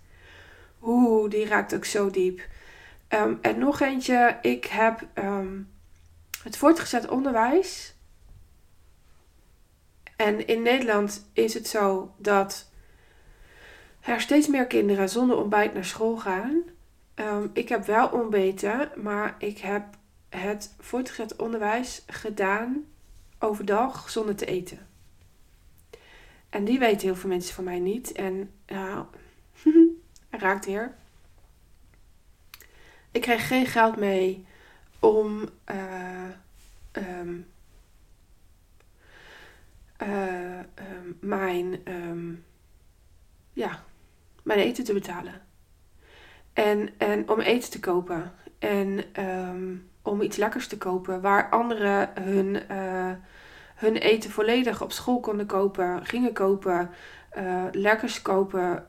Oeh, 0.83 1.31
die 1.31 1.47
raakt 1.47 1.75
ook 1.75 1.85
zo 1.85 2.11
diep. 2.11 2.41
Um, 3.09 3.39
en 3.43 3.59
nog 3.59 3.81
eentje, 3.81 4.39
ik 4.43 4.65
heb 4.65 5.07
het 6.43 6.57
voortgezet 6.57 7.09
onderwijs 7.09 7.95
En 10.17 10.47
in 10.47 10.63
Nederland 10.63 11.29
is 11.33 11.55
het 11.55 11.69
zo 11.69 12.15
dat 12.17 12.68
er 14.09 14.21
steeds 14.21 14.47
meer 14.47 14.67
kinderen 14.67 15.09
zonder 15.09 15.37
ontbijt 15.37 15.75
naar 15.75 15.85
school 15.85 16.17
gaan. 16.17 16.63
Ehm, 17.15 17.47
ik 17.53 17.69
heb 17.69 17.87
wel 17.87 18.09
ontbeten, 18.09 18.91
maar 18.97 19.35
ik 19.39 19.59
heb 19.59 19.85
het 20.29 20.75
voortgezet 20.79 21.37
onderwijs 21.37 22.03
gedaan 22.07 22.85
overdag 23.39 24.11
zonder 24.11 24.37
te 24.37 24.45
eten. 24.45 24.87
En 26.49 26.65
die 26.65 26.79
weten 26.79 27.07
heel 27.07 27.17
veel 27.17 27.29
mensen 27.29 27.55
van 27.55 27.65
mij 27.65 27.79
niet. 27.79 28.13
En 28.13 28.51
nou, 28.67 29.07
raakt 30.31 30.67
weer. 30.67 30.95
Ik 33.11 33.21
kreeg 33.21 33.47
geen 33.49 33.67
geld 33.67 33.97
mee 33.97 34.47
om 34.99 35.49
uh, 35.71 36.29
um, 36.93 37.47
uh, 40.03 40.59
um, 40.59 41.17
mijn, 41.21 41.83
ja, 43.53 43.87
mijn 44.49 44.61
eten 44.61 44.85
te 44.85 44.93
betalen. 44.93 45.41
En, 46.53 46.91
en 46.99 47.29
om 47.29 47.41
eten 47.41 47.71
te 47.71 47.81
kopen. 47.81 48.33
En 48.59 49.05
om 50.03 50.21
iets 50.21 50.37
lekkers 50.37 50.67
te 50.67 50.79
kopen. 50.79 51.21
Waar 51.21 51.49
anderen 51.51 52.11
hun, 52.23 52.63
uh, 52.71 53.13
hun 53.75 53.97
eten 53.97 54.31
volledig 54.31 54.83
op 54.83 54.93
school 54.93 55.21
konden 55.21 55.47
kopen, 55.47 56.07
gingen 56.07 56.33
kopen, 56.33 56.91
uh, 57.39 57.65
lekkers 57.73 58.23
kopen, 58.23 58.87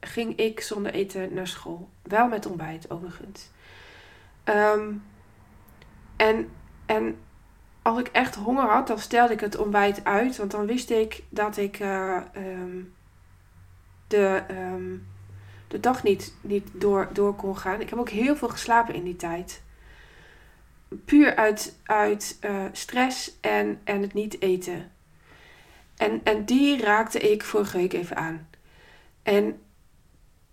ging 0.00 0.36
ik 0.36 0.60
zonder 0.60 0.92
eten 0.92 1.34
naar 1.34 1.46
school. 1.46 1.88
Wel 2.02 2.28
met 2.28 2.46
ontbijt 2.46 2.90
overigens. 2.90 3.50
Um, 4.44 5.02
en, 6.16 6.48
en 6.86 7.16
als 7.82 7.98
ik 7.98 8.08
echt 8.08 8.34
honger 8.34 8.68
had, 8.68 8.86
dan 8.86 8.98
stelde 8.98 9.32
ik 9.32 9.40
het 9.40 9.56
ontbijt 9.56 10.04
uit. 10.04 10.36
Want 10.36 10.50
dan 10.50 10.66
wist 10.66 10.90
ik 10.90 11.22
dat 11.28 11.56
ik 11.56 11.78
um, 12.34 12.94
de, 14.12 14.42
um, 14.50 15.06
de 15.68 15.80
dag 15.80 16.02
niet, 16.02 16.34
niet 16.40 16.68
door, 16.72 17.08
door 17.12 17.34
kon 17.34 17.56
gaan. 17.56 17.80
Ik 17.80 17.90
heb 17.90 17.98
ook 17.98 18.10
heel 18.10 18.36
veel 18.36 18.48
geslapen 18.48 18.94
in 18.94 19.04
die 19.04 19.16
tijd. 19.16 19.62
Puur 21.04 21.36
uit, 21.36 21.78
uit 21.84 22.38
uh, 22.40 22.64
stress 22.72 23.38
en, 23.40 23.80
en 23.84 24.02
het 24.02 24.14
niet 24.14 24.40
eten. 24.40 24.90
En, 25.96 26.20
en 26.24 26.44
die 26.44 26.82
raakte 26.82 27.18
ik 27.18 27.44
vorige 27.44 27.76
week 27.76 27.92
even 27.92 28.16
aan. 28.16 28.48
En 29.22 29.60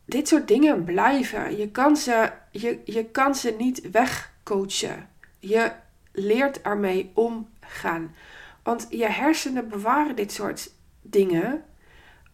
dit 0.05 0.27
soort 0.27 0.47
dingen 0.47 0.83
blijven. 0.83 1.57
Je 1.57 1.69
kan 1.69 1.97
ze, 1.97 2.31
je, 2.51 2.79
je 2.85 3.05
kan 3.05 3.35
ze 3.35 3.55
niet 3.57 3.91
wegcoachen. 3.91 5.09
Je 5.39 5.71
leert 6.11 6.61
ermee 6.61 7.11
omgaan. 7.13 8.15
Want 8.63 8.87
je 8.89 9.07
hersenen 9.07 9.69
bewaren 9.69 10.15
dit 10.15 10.31
soort 10.31 10.71
dingen 11.01 11.63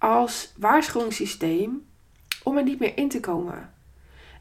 als 0.06 0.54
waarschuwingssysteem 0.58 1.86
om 2.44 2.58
er 2.58 2.64
niet 2.64 2.80
meer 2.80 2.98
in 2.98 3.10
te 3.10 3.20
komen. 3.20 3.74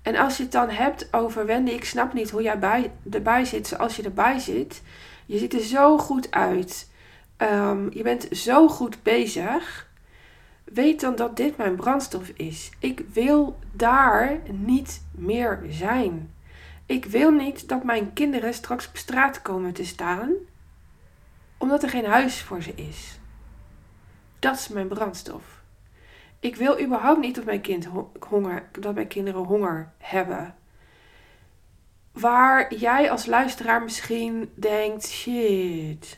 En 0.03 0.17
als 0.17 0.37
je 0.37 0.43
het 0.43 0.53
dan 0.53 0.69
hebt 0.69 1.13
over 1.13 1.47
Wendy, 1.47 1.71
ik 1.71 1.85
snap 1.85 2.13
niet 2.13 2.31
hoe 2.31 2.43
jij 2.43 2.59
bij, 2.59 2.93
erbij 3.11 3.45
zit 3.45 3.67
zoals 3.67 3.97
je 3.97 4.03
erbij 4.03 4.39
zit. 4.39 4.83
Je 5.27 5.39
ziet 5.39 5.53
er 5.53 5.61
zo 5.61 5.99
goed 5.99 6.31
uit. 6.31 6.91
Um, 7.39 7.93
je 7.93 8.03
bent 8.03 8.29
zo 8.31 8.69
goed 8.69 9.03
bezig. 9.03 9.89
Weet 10.65 11.01
dan 11.01 11.17
dat 11.17 11.37
dit 11.37 11.57
mijn 11.57 11.77
brandstof 11.77 12.29
is. 12.29 12.71
Ik 12.79 13.05
wil 13.13 13.59
daar 13.73 14.41
niet 14.51 15.03
meer 15.11 15.63
zijn. 15.69 16.35
Ik 16.87 17.05
wil 17.05 17.31
niet 17.31 17.69
dat 17.69 17.85
mijn 17.85 18.13
kinderen 18.13 18.55
straks 18.55 18.89
op 18.89 18.97
straat 18.97 19.43
komen 19.43 19.73
te 19.73 19.85
staan, 19.85 20.31
omdat 21.59 21.83
er 21.83 21.89
geen 21.89 22.07
huis 22.07 22.43
voor 22.43 22.63
ze 22.63 22.75
is. 22.75 23.19
Dat 24.45 24.55
is 24.55 24.69
mijn 24.69 24.89
brandstof. 24.89 25.63
Ik 26.41 26.57
wil 26.57 26.81
überhaupt 26.81 27.21
niet 27.21 27.35
dat 27.35 27.45
mijn, 27.45 27.61
kind 27.61 27.89
honger, 28.29 28.69
dat 28.81 28.95
mijn 28.95 29.07
kinderen 29.07 29.41
honger 29.41 29.93
hebben. 29.99 30.55
Waar 32.13 32.75
jij 32.75 33.11
als 33.11 33.27
luisteraar 33.27 33.83
misschien 33.83 34.53
denkt: 34.55 35.09
shit, 35.09 36.17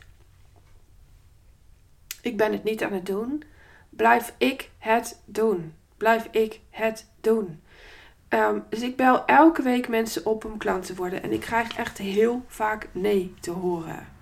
ik 2.23 2.37
ben 2.37 2.53
het 2.53 2.65
niet 2.65 2.85
aan 2.85 2.93
het 2.93 3.07
doen. 3.07 3.43
Blijf 3.91 4.35
ik 4.39 4.71
het 4.79 5.21
doen. 5.25 5.75
Blijf 5.97 6.29
ik 6.31 6.61
het 6.71 7.11
doen. 7.21 7.62
Um, 8.29 8.65
dus 8.69 8.83
ik 8.83 8.97
bel 8.97 9.27
elke 9.27 9.62
week 9.62 9.89
mensen 9.89 10.27
op 10.27 10.45
om 10.45 10.59
klant 10.59 10.87
te 10.87 10.95
worden. 10.95 11.23
En 11.23 11.33
ik 11.33 11.41
krijg 11.41 11.77
echt 11.77 11.99
heel 11.99 12.45
vaak 12.47 12.89
nee 12.93 13.35
te 13.41 13.51
horen. 13.51 14.15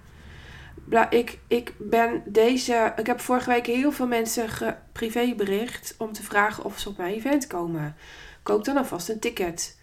Ik, 1.11 1.39
ik 1.47 1.73
ben 1.79 2.23
deze. 2.27 2.93
Ik 2.97 3.07
heb 3.07 3.21
vorige 3.21 3.51
week 3.51 3.67
heel 3.67 3.93
veel 3.93 4.07
mensen 4.07 4.49
privébericht 4.93 5.95
om 5.99 6.13
te 6.13 6.23
vragen 6.23 6.65
of 6.65 6.79
ze 6.79 6.89
op 6.89 6.97
mijn 6.97 7.15
event 7.15 7.47
komen. 7.47 7.97
Koop 8.43 8.65
dan 8.65 8.77
alvast 8.77 9.09
een 9.09 9.21
ticket. 9.21 9.79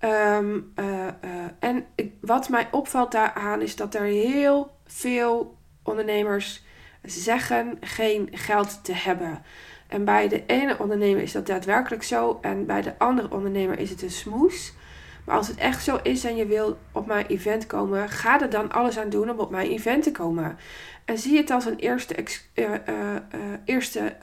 Um, 0.00 0.72
uh, 0.76 0.86
uh, 0.86 1.10
en 1.58 1.86
wat 2.20 2.48
mij 2.48 2.68
opvalt 2.70 3.12
daaraan 3.12 3.60
is 3.60 3.76
dat 3.76 3.94
er 3.94 4.02
heel 4.02 4.76
veel 4.86 5.56
ondernemers 5.82 6.62
zeggen 7.02 7.76
geen 7.80 8.28
geld 8.32 8.84
te 8.84 8.92
hebben. 8.92 9.42
En 9.88 10.04
bij 10.04 10.28
de 10.28 10.46
ene 10.46 10.78
ondernemer 10.78 11.22
is 11.22 11.32
dat 11.32 11.46
daadwerkelijk 11.46 12.02
zo. 12.02 12.38
En 12.40 12.66
bij 12.66 12.82
de 12.82 12.98
andere 12.98 13.30
ondernemer 13.30 13.78
is 13.78 13.90
het 13.90 14.02
een 14.02 14.10
smoes. 14.10 14.72
Maar 15.24 15.36
als 15.36 15.48
het 15.48 15.56
echt 15.56 15.84
zo 15.84 15.98
is 16.02 16.24
en 16.24 16.36
je 16.36 16.46
wil 16.46 16.78
op 16.92 17.06
mijn 17.06 17.26
event 17.26 17.66
komen, 17.66 18.08
ga 18.08 18.40
er 18.40 18.50
dan 18.50 18.72
alles 18.72 18.98
aan 18.98 19.10
doen 19.10 19.30
om 19.30 19.38
op 19.38 19.50
mijn 19.50 19.70
event 19.70 20.02
te 20.02 20.12
komen. 20.12 20.58
En 21.04 21.18
zie 21.18 21.36
het 21.36 21.50
als 21.50 21.64
een 21.64 21.78
eerste, 21.78 22.14
ex, 22.14 22.48
uh, 22.54 22.70
uh, 22.70 22.76
uh, 22.88 23.40
eerste 23.64 24.16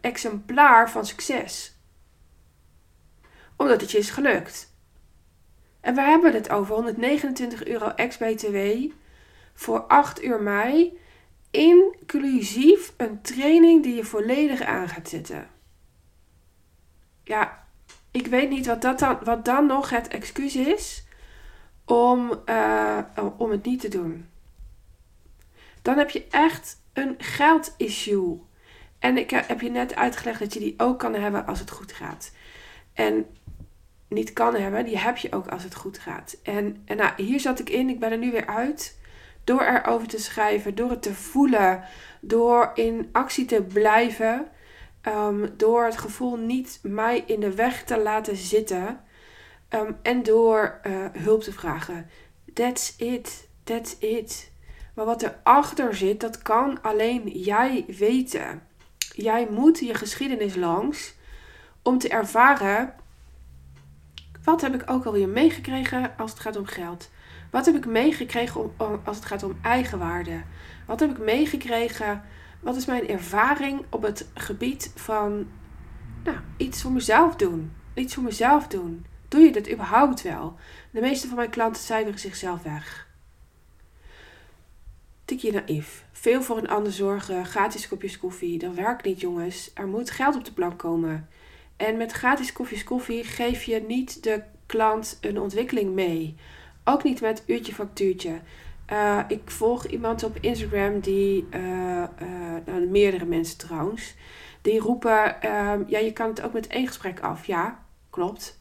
exemplaar 0.00 0.90
van 0.90 1.06
succes. 1.06 1.76
Omdat 3.56 3.80
het 3.80 3.90
je 3.90 3.98
is 3.98 4.10
gelukt. 4.10 4.74
En 5.80 5.94
we 5.94 6.00
hebben 6.00 6.32
het 6.32 6.50
over 6.50 6.74
129 6.74 7.64
euro 7.64 7.88
ex-BTW 7.88 8.56
voor 9.54 9.80
8 9.80 10.24
uur 10.24 10.42
mei 10.42 11.00
inclusief 11.52 12.92
een 12.96 13.22
training 13.22 13.82
die 13.82 13.94
je 13.94 14.04
volledig 14.04 14.62
aan 14.62 14.88
gaat 14.88 15.08
zetten. 15.08 15.48
Ja, 17.24 17.61
ik 18.12 18.26
weet 18.26 18.50
niet 18.50 18.66
wat, 18.66 18.82
dat 18.82 18.98
dan, 18.98 19.18
wat 19.24 19.44
dan 19.44 19.66
nog 19.66 19.90
het 19.90 20.08
excuus 20.08 20.56
is 20.56 21.04
om, 21.84 22.42
uh, 22.46 22.98
om 23.36 23.50
het 23.50 23.64
niet 23.64 23.80
te 23.80 23.88
doen. 23.88 24.28
Dan 25.82 25.98
heb 25.98 26.10
je 26.10 26.26
echt 26.30 26.80
een 26.92 27.14
geldissue. 27.18 28.40
En 28.98 29.18
ik 29.18 29.30
heb 29.30 29.60
je 29.60 29.70
net 29.70 29.94
uitgelegd 29.94 30.38
dat 30.38 30.52
je 30.54 30.60
die 30.60 30.74
ook 30.76 30.98
kan 30.98 31.14
hebben 31.14 31.46
als 31.46 31.58
het 31.58 31.70
goed 31.70 31.92
gaat. 31.92 32.32
En 32.92 33.26
niet 34.08 34.32
kan 34.32 34.54
hebben, 34.54 34.84
die 34.84 34.98
heb 34.98 35.16
je 35.16 35.32
ook 35.32 35.46
als 35.48 35.62
het 35.62 35.74
goed 35.74 35.98
gaat. 35.98 36.36
En, 36.42 36.82
en 36.84 36.96
nou, 36.96 37.22
hier 37.22 37.40
zat 37.40 37.58
ik 37.58 37.70
in, 37.70 37.88
ik 37.88 38.00
ben 38.00 38.12
er 38.12 38.18
nu 38.18 38.30
weer 38.30 38.46
uit. 38.46 38.98
Door 39.44 39.62
erover 39.62 40.08
te 40.08 40.18
schrijven, 40.18 40.74
door 40.74 40.90
het 40.90 41.02
te 41.02 41.14
voelen, 41.14 41.84
door 42.20 42.70
in 42.74 43.08
actie 43.12 43.44
te 43.44 43.62
blijven, 43.62 44.48
um, 45.08 45.54
door 45.56 45.84
het 45.84 45.98
gevoel 45.98 46.36
niet 46.36 46.78
mij 46.82 47.24
in 47.26 47.40
de 47.40 47.54
weg 47.54 47.84
te 47.84 47.98
laten 47.98 48.36
zitten 48.36 49.00
um, 49.70 49.96
en 50.02 50.22
door 50.22 50.80
uh, 50.86 51.06
hulp 51.12 51.42
te 51.42 51.52
vragen. 51.52 52.10
That's 52.52 52.94
it, 52.96 53.48
that's 53.64 53.96
it. 53.98 54.50
Maar 54.94 55.04
wat 55.04 55.22
erachter 55.22 55.94
zit, 55.94 56.20
dat 56.20 56.42
kan 56.42 56.82
alleen 56.82 57.28
jij 57.28 57.84
weten. 57.98 58.62
Jij 59.12 59.48
moet 59.50 59.78
je 59.78 59.94
geschiedenis 59.94 60.54
langs 60.54 61.14
om 61.82 61.98
te 61.98 62.08
ervaren 62.08 62.94
wat 64.44 64.60
heb 64.60 64.74
ik 64.74 64.90
ook 64.90 65.04
alweer 65.04 65.28
meegekregen 65.28 66.12
als 66.16 66.30
het 66.30 66.40
gaat 66.40 66.56
om 66.56 66.66
geld. 66.66 67.10
Wat 67.50 67.66
heb 67.66 67.74
ik 67.74 67.86
meegekregen 67.86 68.72
als 69.04 69.16
het 69.16 69.24
gaat 69.24 69.42
om 69.42 69.58
eigenwaarde? 69.62 70.42
Wat 70.86 71.00
heb 71.00 71.10
ik 71.10 71.18
meegekregen? 71.18 72.22
Wat 72.62 72.76
is 72.76 72.86
mijn 72.86 73.08
ervaring 73.08 73.84
op 73.90 74.02
het 74.02 74.28
gebied 74.34 74.92
van 74.94 75.46
nou, 76.24 76.36
iets 76.56 76.82
voor 76.82 76.92
mezelf 76.92 77.36
doen? 77.36 77.72
Iets 77.94 78.14
voor 78.14 78.22
mezelf 78.22 78.66
doen. 78.66 79.04
Doe 79.28 79.40
je 79.40 79.52
dit 79.52 79.72
überhaupt 79.72 80.22
wel? 80.22 80.56
De 80.90 81.00
meeste 81.00 81.26
van 81.26 81.36
mijn 81.36 81.50
klanten 81.50 81.82
cijferen 81.82 82.18
zichzelf 82.18 82.62
weg. 82.62 83.08
Tikje 85.24 85.52
naïef. 85.52 86.04
Veel 86.12 86.42
voor 86.42 86.58
een 86.58 86.68
ander 86.68 86.92
zorgen, 86.92 87.46
gratis 87.46 87.88
kopjes 87.88 88.18
koffie. 88.18 88.58
Dat 88.58 88.74
werkt 88.74 89.04
niet, 89.04 89.20
jongens. 89.20 89.70
Er 89.74 89.86
moet 89.86 90.10
geld 90.10 90.36
op 90.36 90.44
de 90.44 90.52
plank 90.52 90.78
komen. 90.78 91.28
En 91.76 91.96
met 91.96 92.12
gratis 92.12 92.52
kopjes 92.52 92.84
koffie 92.84 93.24
geef 93.24 93.62
je 93.62 93.84
niet 93.88 94.22
de 94.22 94.42
klant 94.66 95.18
een 95.20 95.40
ontwikkeling 95.40 95.94
mee. 95.94 96.36
Ook 96.84 97.02
niet 97.02 97.20
met 97.20 97.42
uurtje 97.46 97.74
factuurtje. 97.74 98.40
Uh, 98.90 99.20
ik 99.28 99.50
volg 99.50 99.86
iemand 99.86 100.24
op 100.24 100.36
Instagram 100.40 101.00
die, 101.00 101.46
uh, 101.54 101.60
uh, 101.60 102.06
nou, 102.66 102.86
meerdere 102.86 103.24
mensen 103.24 103.58
trouwens, 103.58 104.14
die 104.62 104.80
roepen, 104.80 105.42
ehm, 105.42 105.82
ja, 105.86 105.98
je 105.98 106.12
kan 106.12 106.28
het 106.28 106.42
ook 106.42 106.52
met 106.52 106.66
één 106.66 106.86
gesprek 106.86 107.20
af. 107.20 107.46
Ja, 107.46 107.84
klopt. 108.10 108.60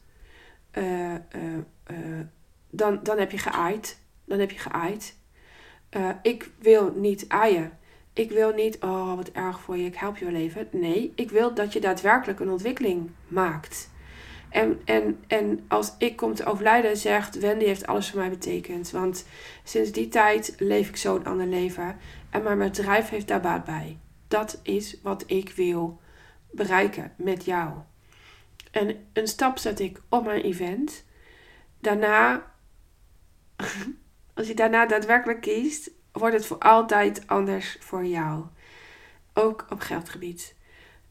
dan, 2.69 2.99
dan 3.03 3.17
heb 3.17 3.31
je 3.31 3.38
geaaid. 3.38 3.99
Dan 4.25 4.39
heb 4.39 4.51
je 4.51 4.60
geaaid. 4.60 5.15
ik 6.21 6.49
wil 6.60 6.93
niet 6.95 7.25
aaien. 7.27 7.79
Ik 8.13 8.31
wil 8.31 8.53
niet, 8.53 8.77
oh 8.79 9.15
wat 9.15 9.31
erg 9.31 9.60
voor 9.60 9.77
je, 9.77 9.86
ik 9.86 9.95
help 9.95 10.17
je 10.17 10.25
wel 10.25 10.36
even. 10.36 10.67
Nee, 10.71 11.12
ik 11.15 11.29
wil 11.29 11.53
dat 11.53 11.73
je 11.73 11.79
daadwerkelijk 11.79 12.39
een 12.39 12.49
ontwikkeling 12.49 13.10
maakt. 13.27 13.89
En, 14.51 14.81
en, 14.85 15.23
en 15.27 15.65
als 15.67 15.93
ik 15.97 16.15
kom 16.15 16.33
te 16.33 16.45
overlijden, 16.45 16.97
zegt 16.97 17.39
Wendy 17.39 17.65
heeft 17.65 17.87
alles 17.87 18.09
voor 18.09 18.19
mij 18.19 18.29
betekend. 18.29 18.91
Want 18.91 19.25
sinds 19.63 19.91
die 19.91 20.07
tijd 20.07 20.55
leef 20.57 20.89
ik 20.89 20.97
zo'n 20.97 21.25
ander 21.25 21.47
leven. 21.47 21.97
En 22.29 22.43
mijn 22.43 22.57
bedrijf 22.57 23.09
heeft 23.09 23.27
daar 23.27 23.41
baat 23.41 23.65
bij. 23.65 23.97
Dat 24.27 24.59
is 24.63 24.97
wat 25.03 25.23
ik 25.27 25.49
wil 25.49 25.99
bereiken 26.51 27.13
met 27.17 27.45
jou. 27.45 27.71
En 28.71 29.07
een 29.13 29.27
stap 29.27 29.57
zet 29.57 29.79
ik 29.79 30.01
op 30.09 30.25
mijn 30.25 30.41
event. 30.41 31.05
Daarna, 31.79 32.51
als 34.33 34.47
je 34.47 34.53
daarna 34.53 34.85
daadwerkelijk 34.85 35.41
kiest, 35.41 35.91
wordt 36.11 36.35
het 36.35 36.45
voor 36.45 36.57
altijd 36.57 37.27
anders 37.27 37.77
voor 37.79 38.05
jou. 38.05 38.45
Ook 39.33 39.65
op 39.69 39.79
geldgebied. 39.79 40.55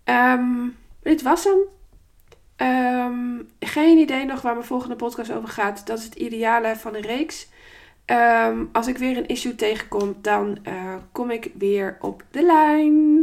Um, 0.05 0.77
dit 1.03 1.23
was 1.23 1.45
hem. 1.45 1.79
Um, 2.63 3.49
geen 3.59 3.99
idee 3.99 4.25
nog 4.25 4.43
waar 4.43 4.55
mijn 4.55 4.67
volgende 4.67 4.97
podcast 4.97 5.33
over 5.33 5.49
gaat. 5.49 5.87
Dat 5.87 5.99
is 5.99 6.05
het 6.05 6.15
ideale 6.15 6.77
van 6.77 6.95
een 6.95 7.01
reeks. 7.01 7.49
Um, 8.07 8.69
als 8.73 8.87
ik 8.87 8.99
weer 8.99 9.17
een 9.17 9.27
issue 9.27 9.55
tegenkom, 9.55 10.17
dan 10.23 10.59
uh, 10.69 10.95
kom 11.13 11.31
ik 11.31 11.51
weer 11.59 11.97
op 12.01 12.25
de 12.31 12.43
lijn. 12.43 13.20